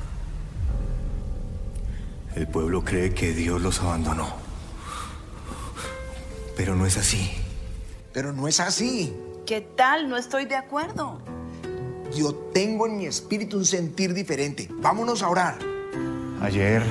[2.36, 4.28] El pueblo cree que Dios los abandonó.
[6.56, 7.32] Pero no es así.
[8.12, 9.16] Pero no es así.
[9.46, 10.08] ¿Qué tal?
[10.08, 11.20] No estoy de acuerdo.
[12.14, 14.68] Yo tengo en mi espíritu un sentir diferente.
[14.70, 15.58] Vámonos a orar.
[16.40, 16.84] Ayer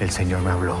[0.00, 0.76] el Señor me habló.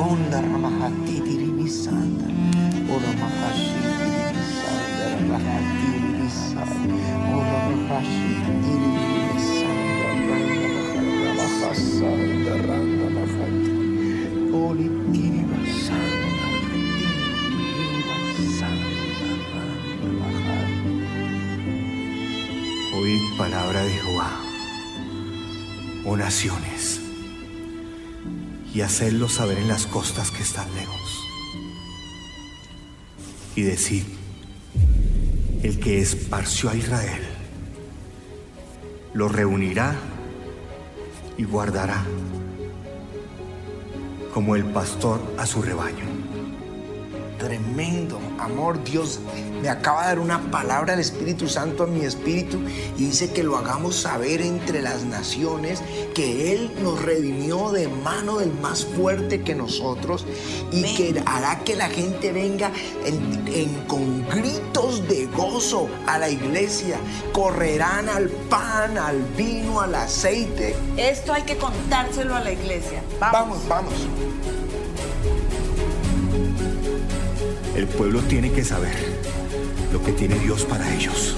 [0.00, 0.40] Onda.
[2.90, 3.89] Ora mahashiti
[22.94, 24.40] Oíd palabra de Jehová,
[26.06, 27.00] oh naciones,
[28.74, 31.00] y hacedlo saber en las costas que están lejos.
[33.56, 34.04] Y decid,
[35.62, 37.22] el que esparció a Israel,
[39.12, 39.94] lo reunirá
[41.36, 42.02] y guardará
[44.32, 46.04] como el pastor a su rebaño.
[47.38, 49.20] Tremendo amor, Dios
[49.62, 52.58] me acaba de dar una palabra del Espíritu Santo a mi espíritu
[52.96, 55.82] y dice que lo hagamos saber entre las naciones
[56.14, 60.26] que Él nos redimió de mano del más fuerte que nosotros
[60.72, 62.70] y que hará que la gente venga
[63.04, 66.96] en- en- con gritos de gozo a la iglesia,
[67.32, 70.74] correrán al pan, al vino, al aceite.
[70.96, 73.02] Esto hay que contárselo a la iglesia.
[73.20, 73.92] Vamos, vamos.
[77.76, 78.94] El pueblo tiene que saber
[79.92, 81.36] lo que tiene Dios para ellos.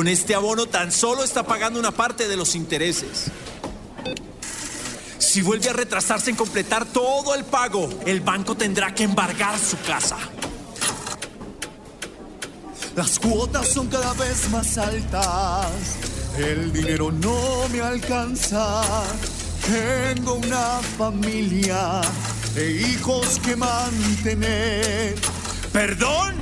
[0.00, 3.26] Con este abono tan solo está pagando una parte de los intereses.
[5.18, 9.78] Si vuelve a retrasarse en completar todo el pago, el banco tendrá que embargar su
[9.82, 10.16] casa.
[12.96, 15.68] Las cuotas son cada vez más altas.
[16.38, 18.80] El dinero no me alcanza.
[19.66, 22.00] Tengo una familia
[22.56, 25.14] e hijos que mantener.
[25.74, 26.39] ¿Perdón?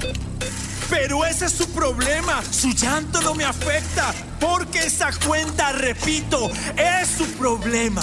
[1.01, 2.43] Pero ese es su problema.
[2.51, 4.13] Su llanto no me afecta.
[4.41, 8.03] Porque esa cuenta, repito, es su problema.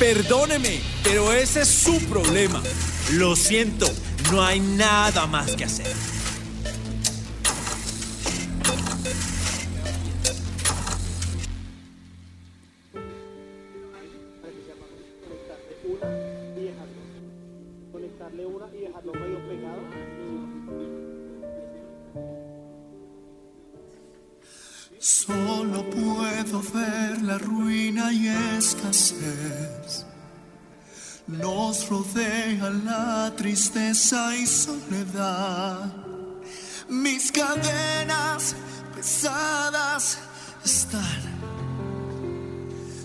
[0.00, 2.60] Perdóneme, pero ese es su problema.
[3.12, 3.86] Lo siento,
[4.32, 5.86] no hay nada más que hacer.
[24.98, 30.11] Solo puedo ver la ruina y escasez.
[31.38, 35.90] Nos rodea la tristeza y soledad.
[36.88, 38.54] Mis cadenas
[38.94, 40.18] pesadas
[40.62, 41.22] están.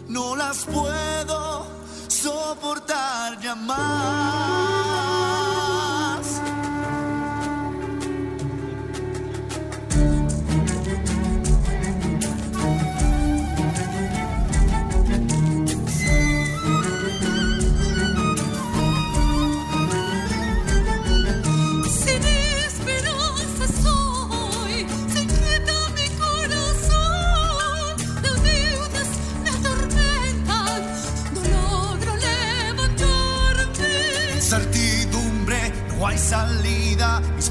[0.09, 1.67] No las puedo
[2.07, 4.96] soportar ya más.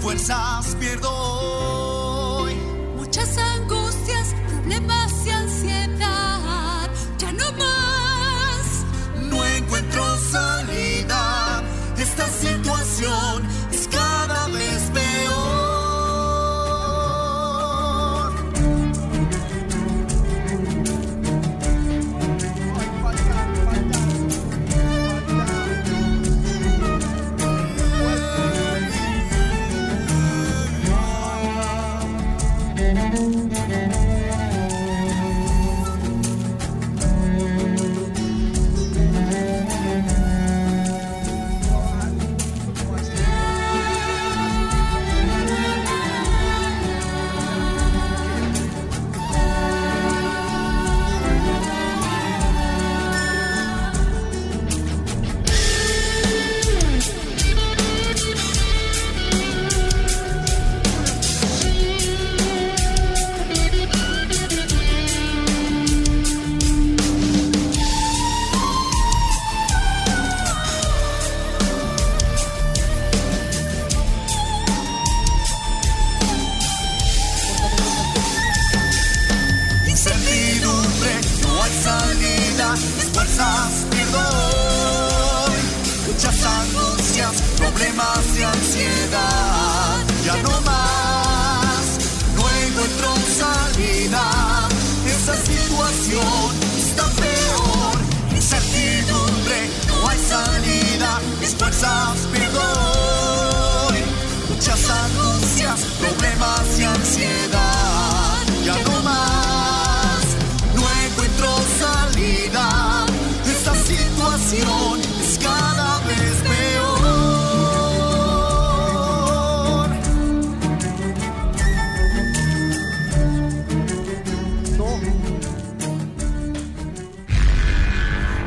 [0.07, 1.26] Fuerzas pierdo
[87.97, 89.05] problemas y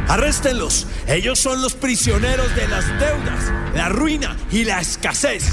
[0.10, 0.88] Arréstenlos.
[1.08, 5.44] Ellos son los prisioneros de las deudas, la ruina y la escasez.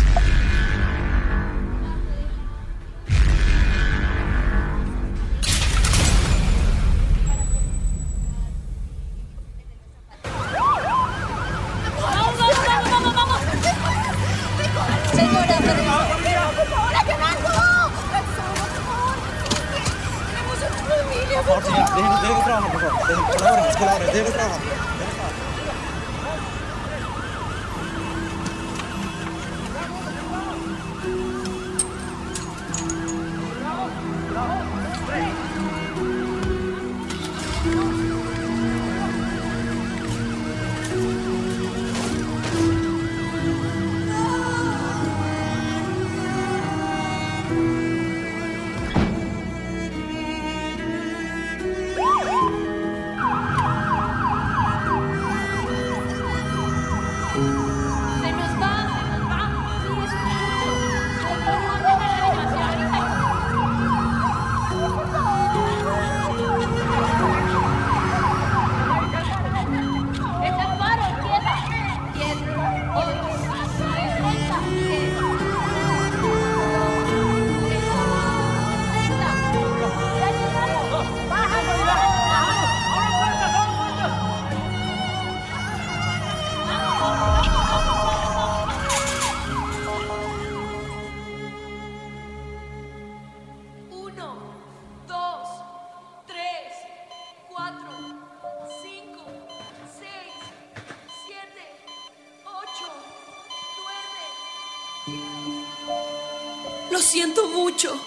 [107.17, 107.99] siento mucho.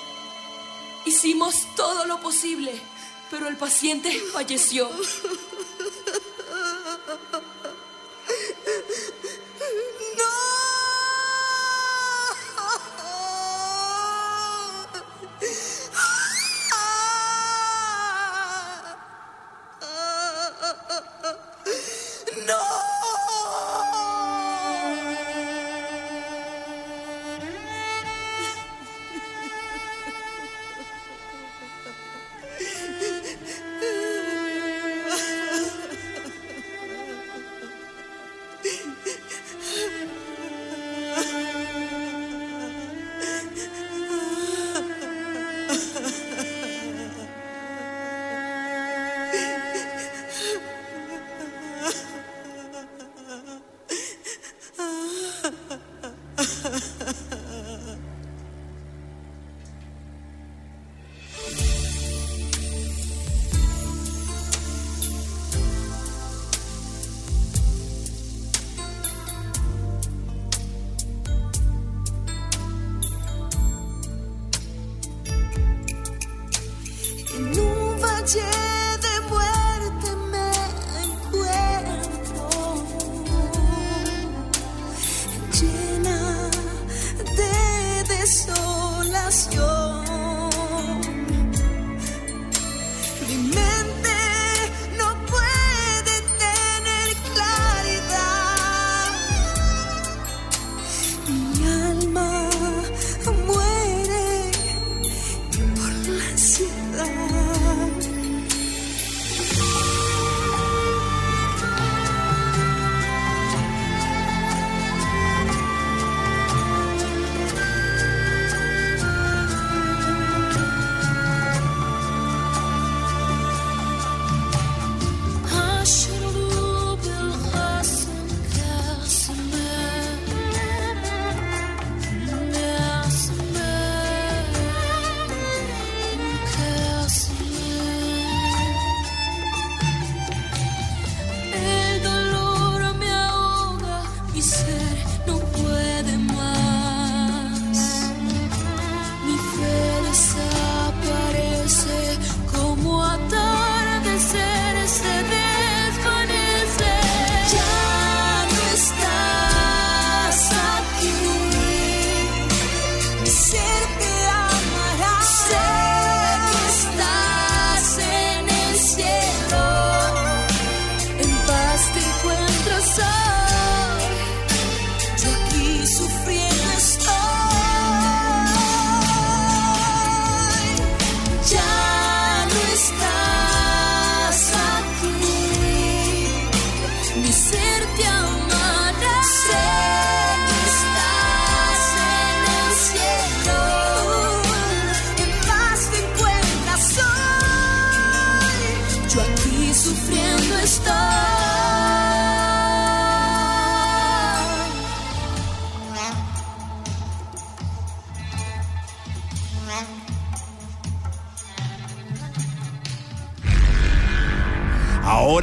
[1.03, 2.79] Hicimos todo lo posible,
[3.31, 4.87] pero el paciente falleció.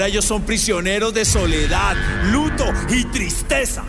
[0.07, 1.97] Ellos son prisioneros de soledad,
[2.31, 3.85] luto y tristeza.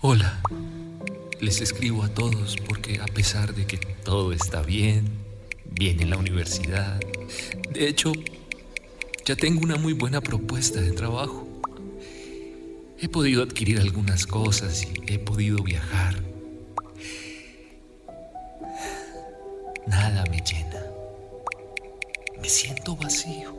[0.00, 0.40] Hola.
[1.38, 5.10] Les escribo a todos porque a pesar de que todo está bien,
[5.72, 6.98] bien en la universidad,
[7.70, 8.14] de hecho,
[9.26, 11.45] ya tengo una muy buena propuesta de trabajo.
[12.98, 16.14] He podido adquirir algunas cosas y he podido viajar.
[19.86, 20.82] Nada me llena.
[22.40, 23.54] Me siento vacío.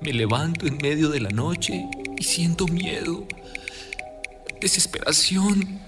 [0.00, 3.26] Me levanto en medio de la noche y siento miedo,
[4.58, 5.78] desesperación,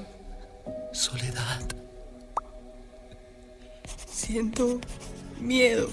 [0.93, 1.63] soledad.
[4.07, 4.81] Siento
[5.41, 5.89] miedo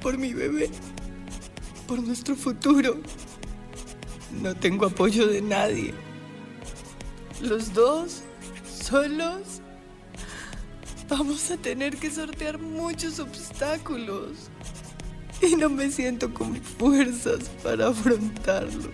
[0.00, 0.70] por mi bebé,
[1.88, 3.00] por nuestro futuro.
[4.32, 5.92] No tengo apoyo de nadie.
[7.40, 8.22] Los dos,
[8.64, 9.60] solos,
[11.08, 14.50] vamos a tener que sortear muchos obstáculos.
[15.42, 18.90] Y no me siento con fuerzas para afrontarlos.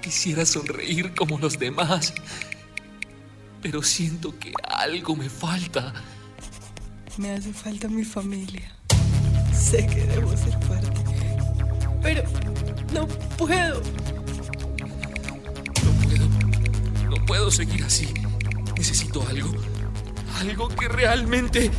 [0.00, 2.14] Quisiera sonreír como los demás,
[3.60, 5.92] pero siento que algo me falta.
[7.18, 8.74] Me hace falta mi familia.
[9.52, 11.00] Sé que debo ser fuerte,
[12.02, 12.22] pero
[12.92, 13.82] no puedo.
[15.84, 16.28] No puedo.
[17.08, 18.12] No puedo seguir así.
[18.76, 19.52] Necesito algo.
[20.40, 21.70] Algo que realmente...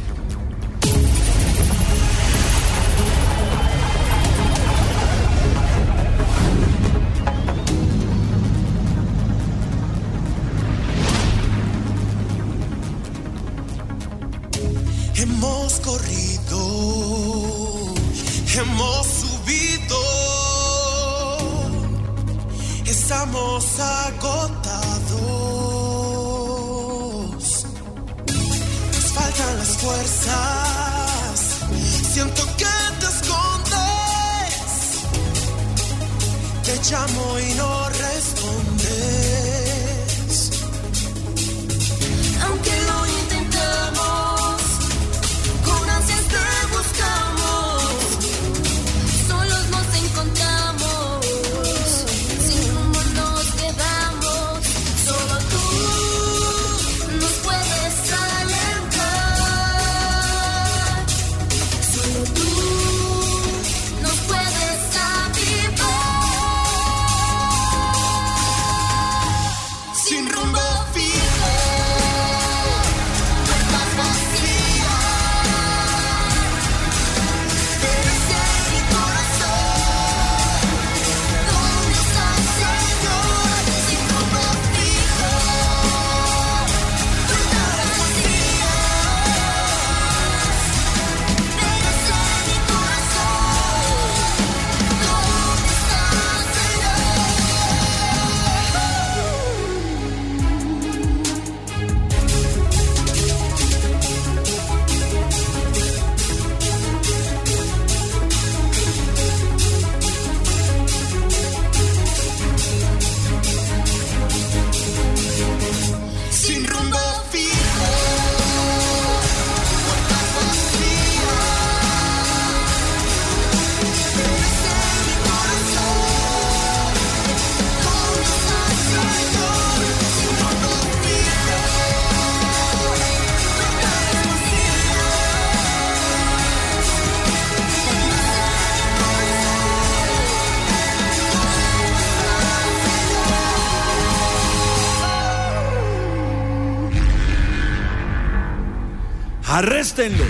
[149.61, 150.27] Arréstenlos.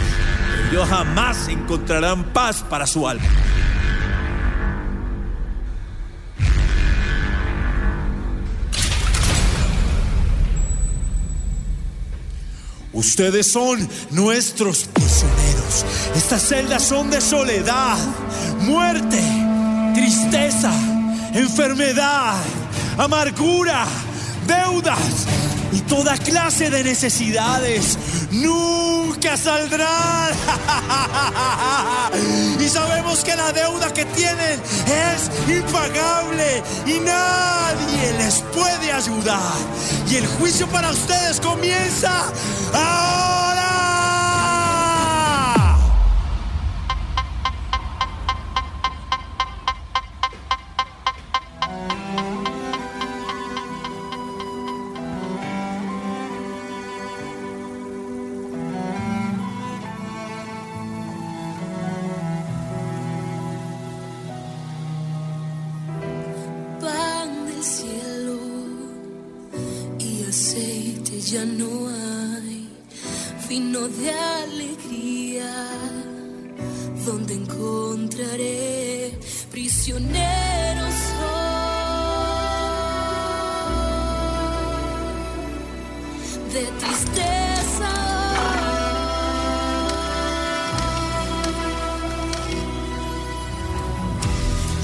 [0.70, 3.24] Ellos jamás encontrarán paz para su alma.
[12.92, 15.86] Ustedes son nuestros prisioneros.
[16.14, 17.98] Estas celdas son de soledad,
[18.64, 19.24] muerte,
[19.94, 20.74] tristeza,
[21.34, 22.36] enfermedad,
[22.98, 23.86] amargura,
[24.48, 25.28] deudas
[25.72, 27.98] y toda clase de necesidades.
[28.32, 30.32] Nunca saldrán.
[32.60, 39.54] Y sabemos que la deuda que tienen es impagable y nadie les puede ayudar.
[40.10, 42.12] Y el juicio para ustedes comienza
[42.74, 43.41] ahora.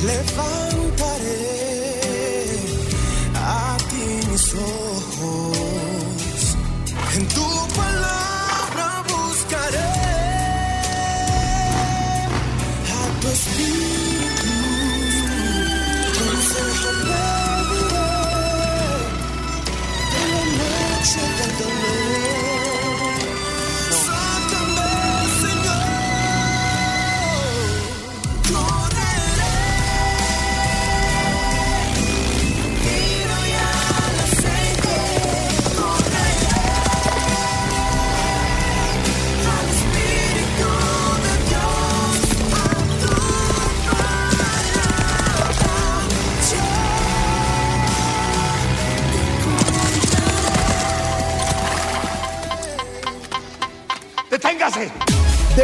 [0.07, 1.43] Levantaré
[3.35, 6.41] a ti mis ojos.
[7.15, 7.66] En tu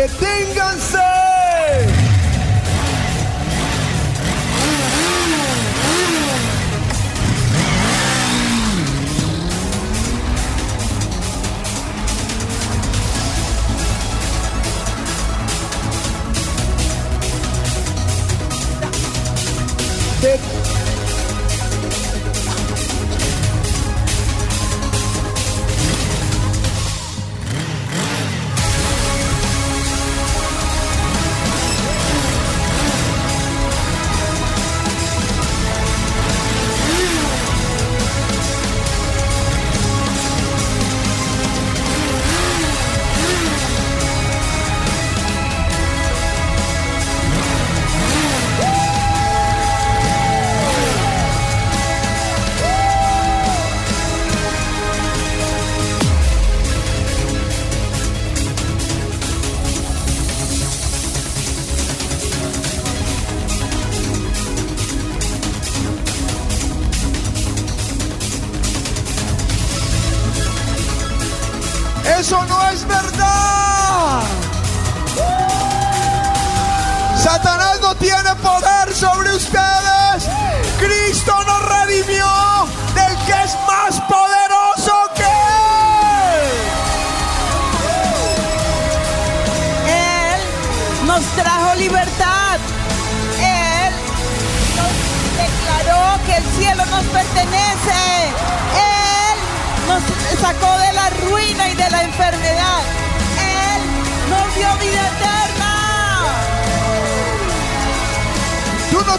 [0.03, 0.32] ¡Deténganse!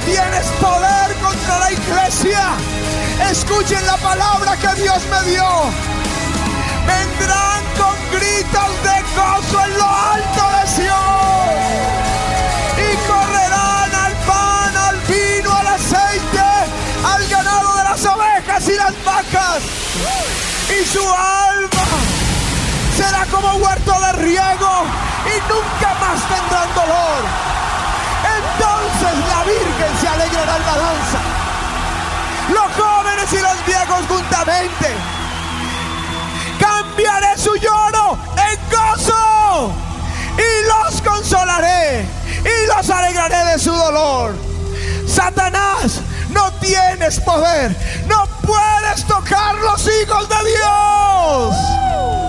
[0.05, 2.57] Tienes poder contra la iglesia.
[3.31, 5.47] Escuchen la palabra que Dios me dio.
[6.87, 11.55] Vendrán con gritos de gozo en lo alto de Sion.
[12.77, 16.51] Y correrán al pan, al vino, al aceite,
[17.05, 19.63] al ganado de las ovejas y las vacas.
[20.69, 21.87] Y su alma
[22.97, 24.85] será como huerto de riego
[25.27, 27.54] y nunca más tendrán dolor.
[30.15, 31.19] Entonces la Virgen se alegrará en la danza.
[32.51, 34.89] Los jóvenes y los viejos juntamente.
[36.59, 39.73] Cambiaré su lloro en gozo.
[40.37, 42.05] Y los consolaré.
[42.45, 44.35] Y los alegraré de su dolor.
[45.07, 46.01] Satanás,
[46.31, 47.75] no tienes poder.
[48.07, 52.24] No puedes tocar los hijos de Dios.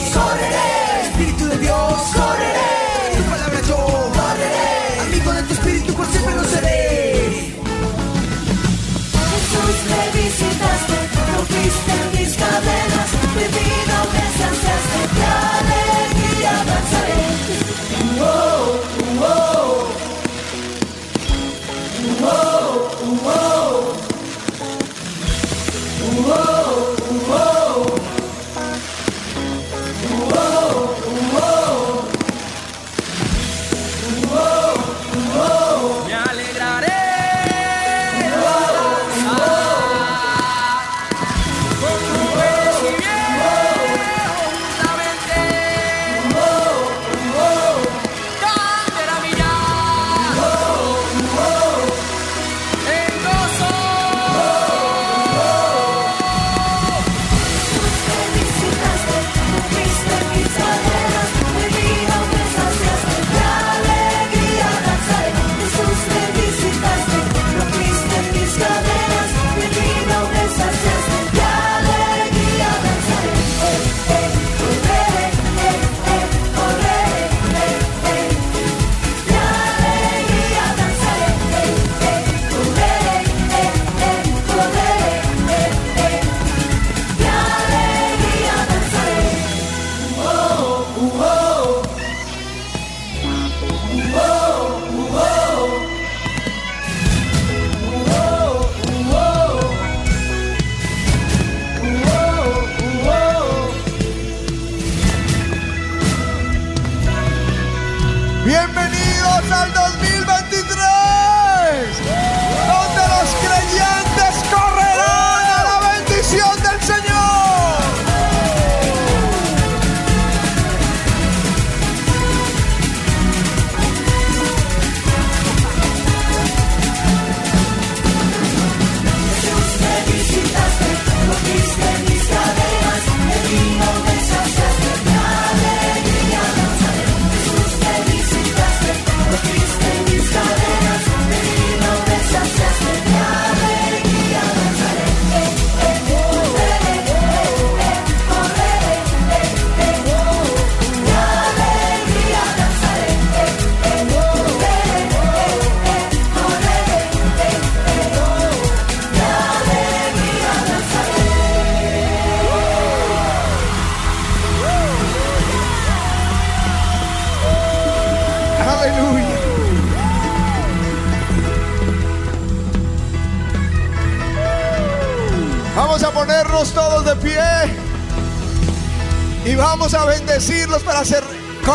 [0.00, 0.67] sorted it.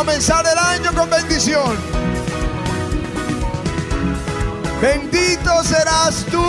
[0.05, 1.77] Comenzar el año con bendición.
[4.81, 6.43] Bendito serás tú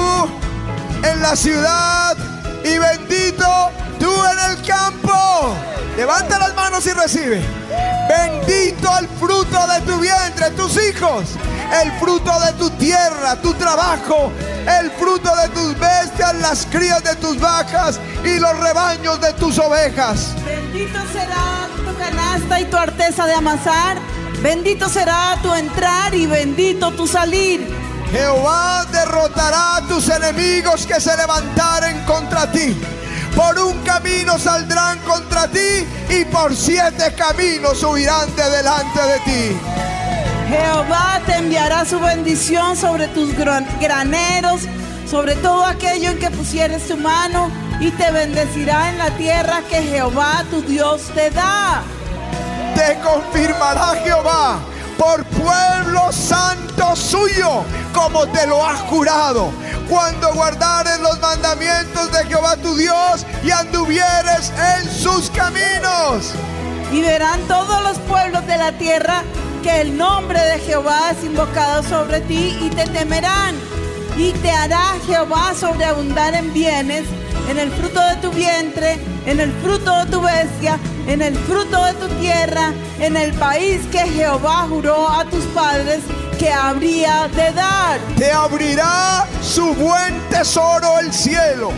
[1.04, 2.16] en la ciudad
[2.64, 3.70] y bendito
[4.00, 5.54] tú en el campo.
[5.96, 7.44] Levanta las manos y recibe.
[8.08, 11.36] Bendito el fruto de tu vientre, tus hijos,
[11.80, 14.32] el fruto de tu tierra, tu trabajo,
[14.80, 19.60] el fruto de tus bestias, las crías de tus vacas y los rebaños de tus
[19.60, 20.34] ovejas.
[20.44, 21.53] Bendito será
[22.60, 23.96] y tu arteza de amasar.
[24.42, 27.66] Bendito será tu entrar y bendito tu salir.
[28.12, 32.76] Jehová derrotará a tus enemigos que se levantaren contra ti.
[33.34, 39.56] Por un camino saldrán contra ti y por siete caminos huirán de delante de ti.
[40.48, 44.62] Jehová te enviará su bendición sobre tus gran- graneros,
[45.10, 47.50] sobre todo aquello en que pusieres tu mano,
[47.80, 51.82] y te bendecirá en la tierra que Jehová tu Dios te da.
[52.74, 54.58] Te confirmará Jehová
[54.98, 59.50] por pueblo santo suyo, como te lo ha jurado.
[59.88, 66.32] Cuando guardares los mandamientos de Jehová tu Dios y anduvieres en sus caminos.
[66.92, 69.22] Y verán todos los pueblos de la tierra
[69.62, 73.54] que el nombre de Jehová es invocado sobre ti y te temerán.
[74.16, 77.04] Y te hará Jehová sobreabundar en bienes,
[77.48, 81.84] en el fruto de tu vientre, en el fruto de tu bestia, en el fruto
[81.84, 86.00] de tu tierra, en el país que Jehová juró a tus padres
[86.38, 87.98] que habría de dar.
[88.16, 91.72] Te abrirá su buen tesoro el cielo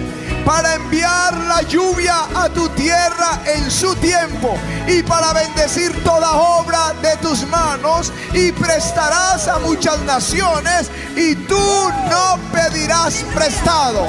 [0.44, 6.94] para enviar la lluvia a tu tierra en su tiempo y para bendecir toda obra
[7.02, 14.06] de tus manos y prestarás a muchas naciones y tú no pedirás prestado.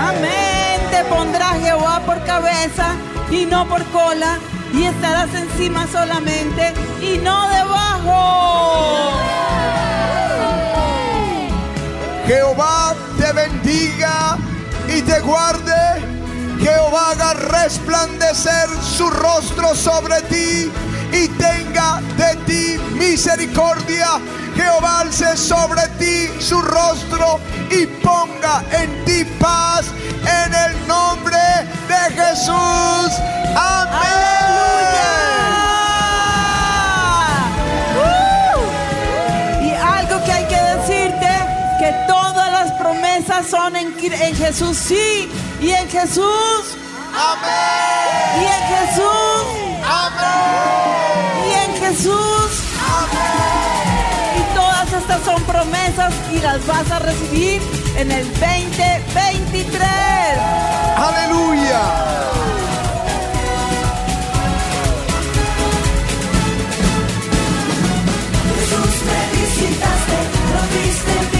[0.00, 0.80] Amén.
[0.90, 2.96] Te pondrá Jehová por cabeza
[3.30, 4.38] y no por cola,
[4.72, 9.12] y estarás encima solamente y no debajo.
[12.26, 14.36] Jehová te bendiga
[14.88, 15.72] y te guarde.
[16.60, 20.70] Jehová haga resplandecer su rostro sobre ti
[21.12, 24.20] y tenga de ti misericordia.
[24.54, 27.38] Jehová alce sobre ti su rostro
[27.70, 29.86] y ponga en ti paz
[30.22, 31.38] en el nombre
[31.88, 33.12] de Jesús.
[37.96, 39.64] ¡Uh!
[39.64, 41.30] Y algo que hay que decirte,
[41.78, 45.30] que todas las promesas son en, en Jesús sí,
[45.60, 46.76] y en Jesús.
[47.14, 48.42] Amén.
[48.42, 49.44] Y en Jesús.
[49.84, 51.48] Amén.
[51.48, 52.67] Y en Jesús.
[55.24, 57.60] Son promesas y las vas a recibir
[57.96, 59.78] en el 2023.
[60.96, 61.80] Aleluya.
[68.54, 70.18] Jesús, me visitaste,
[70.52, 71.37] lo viste.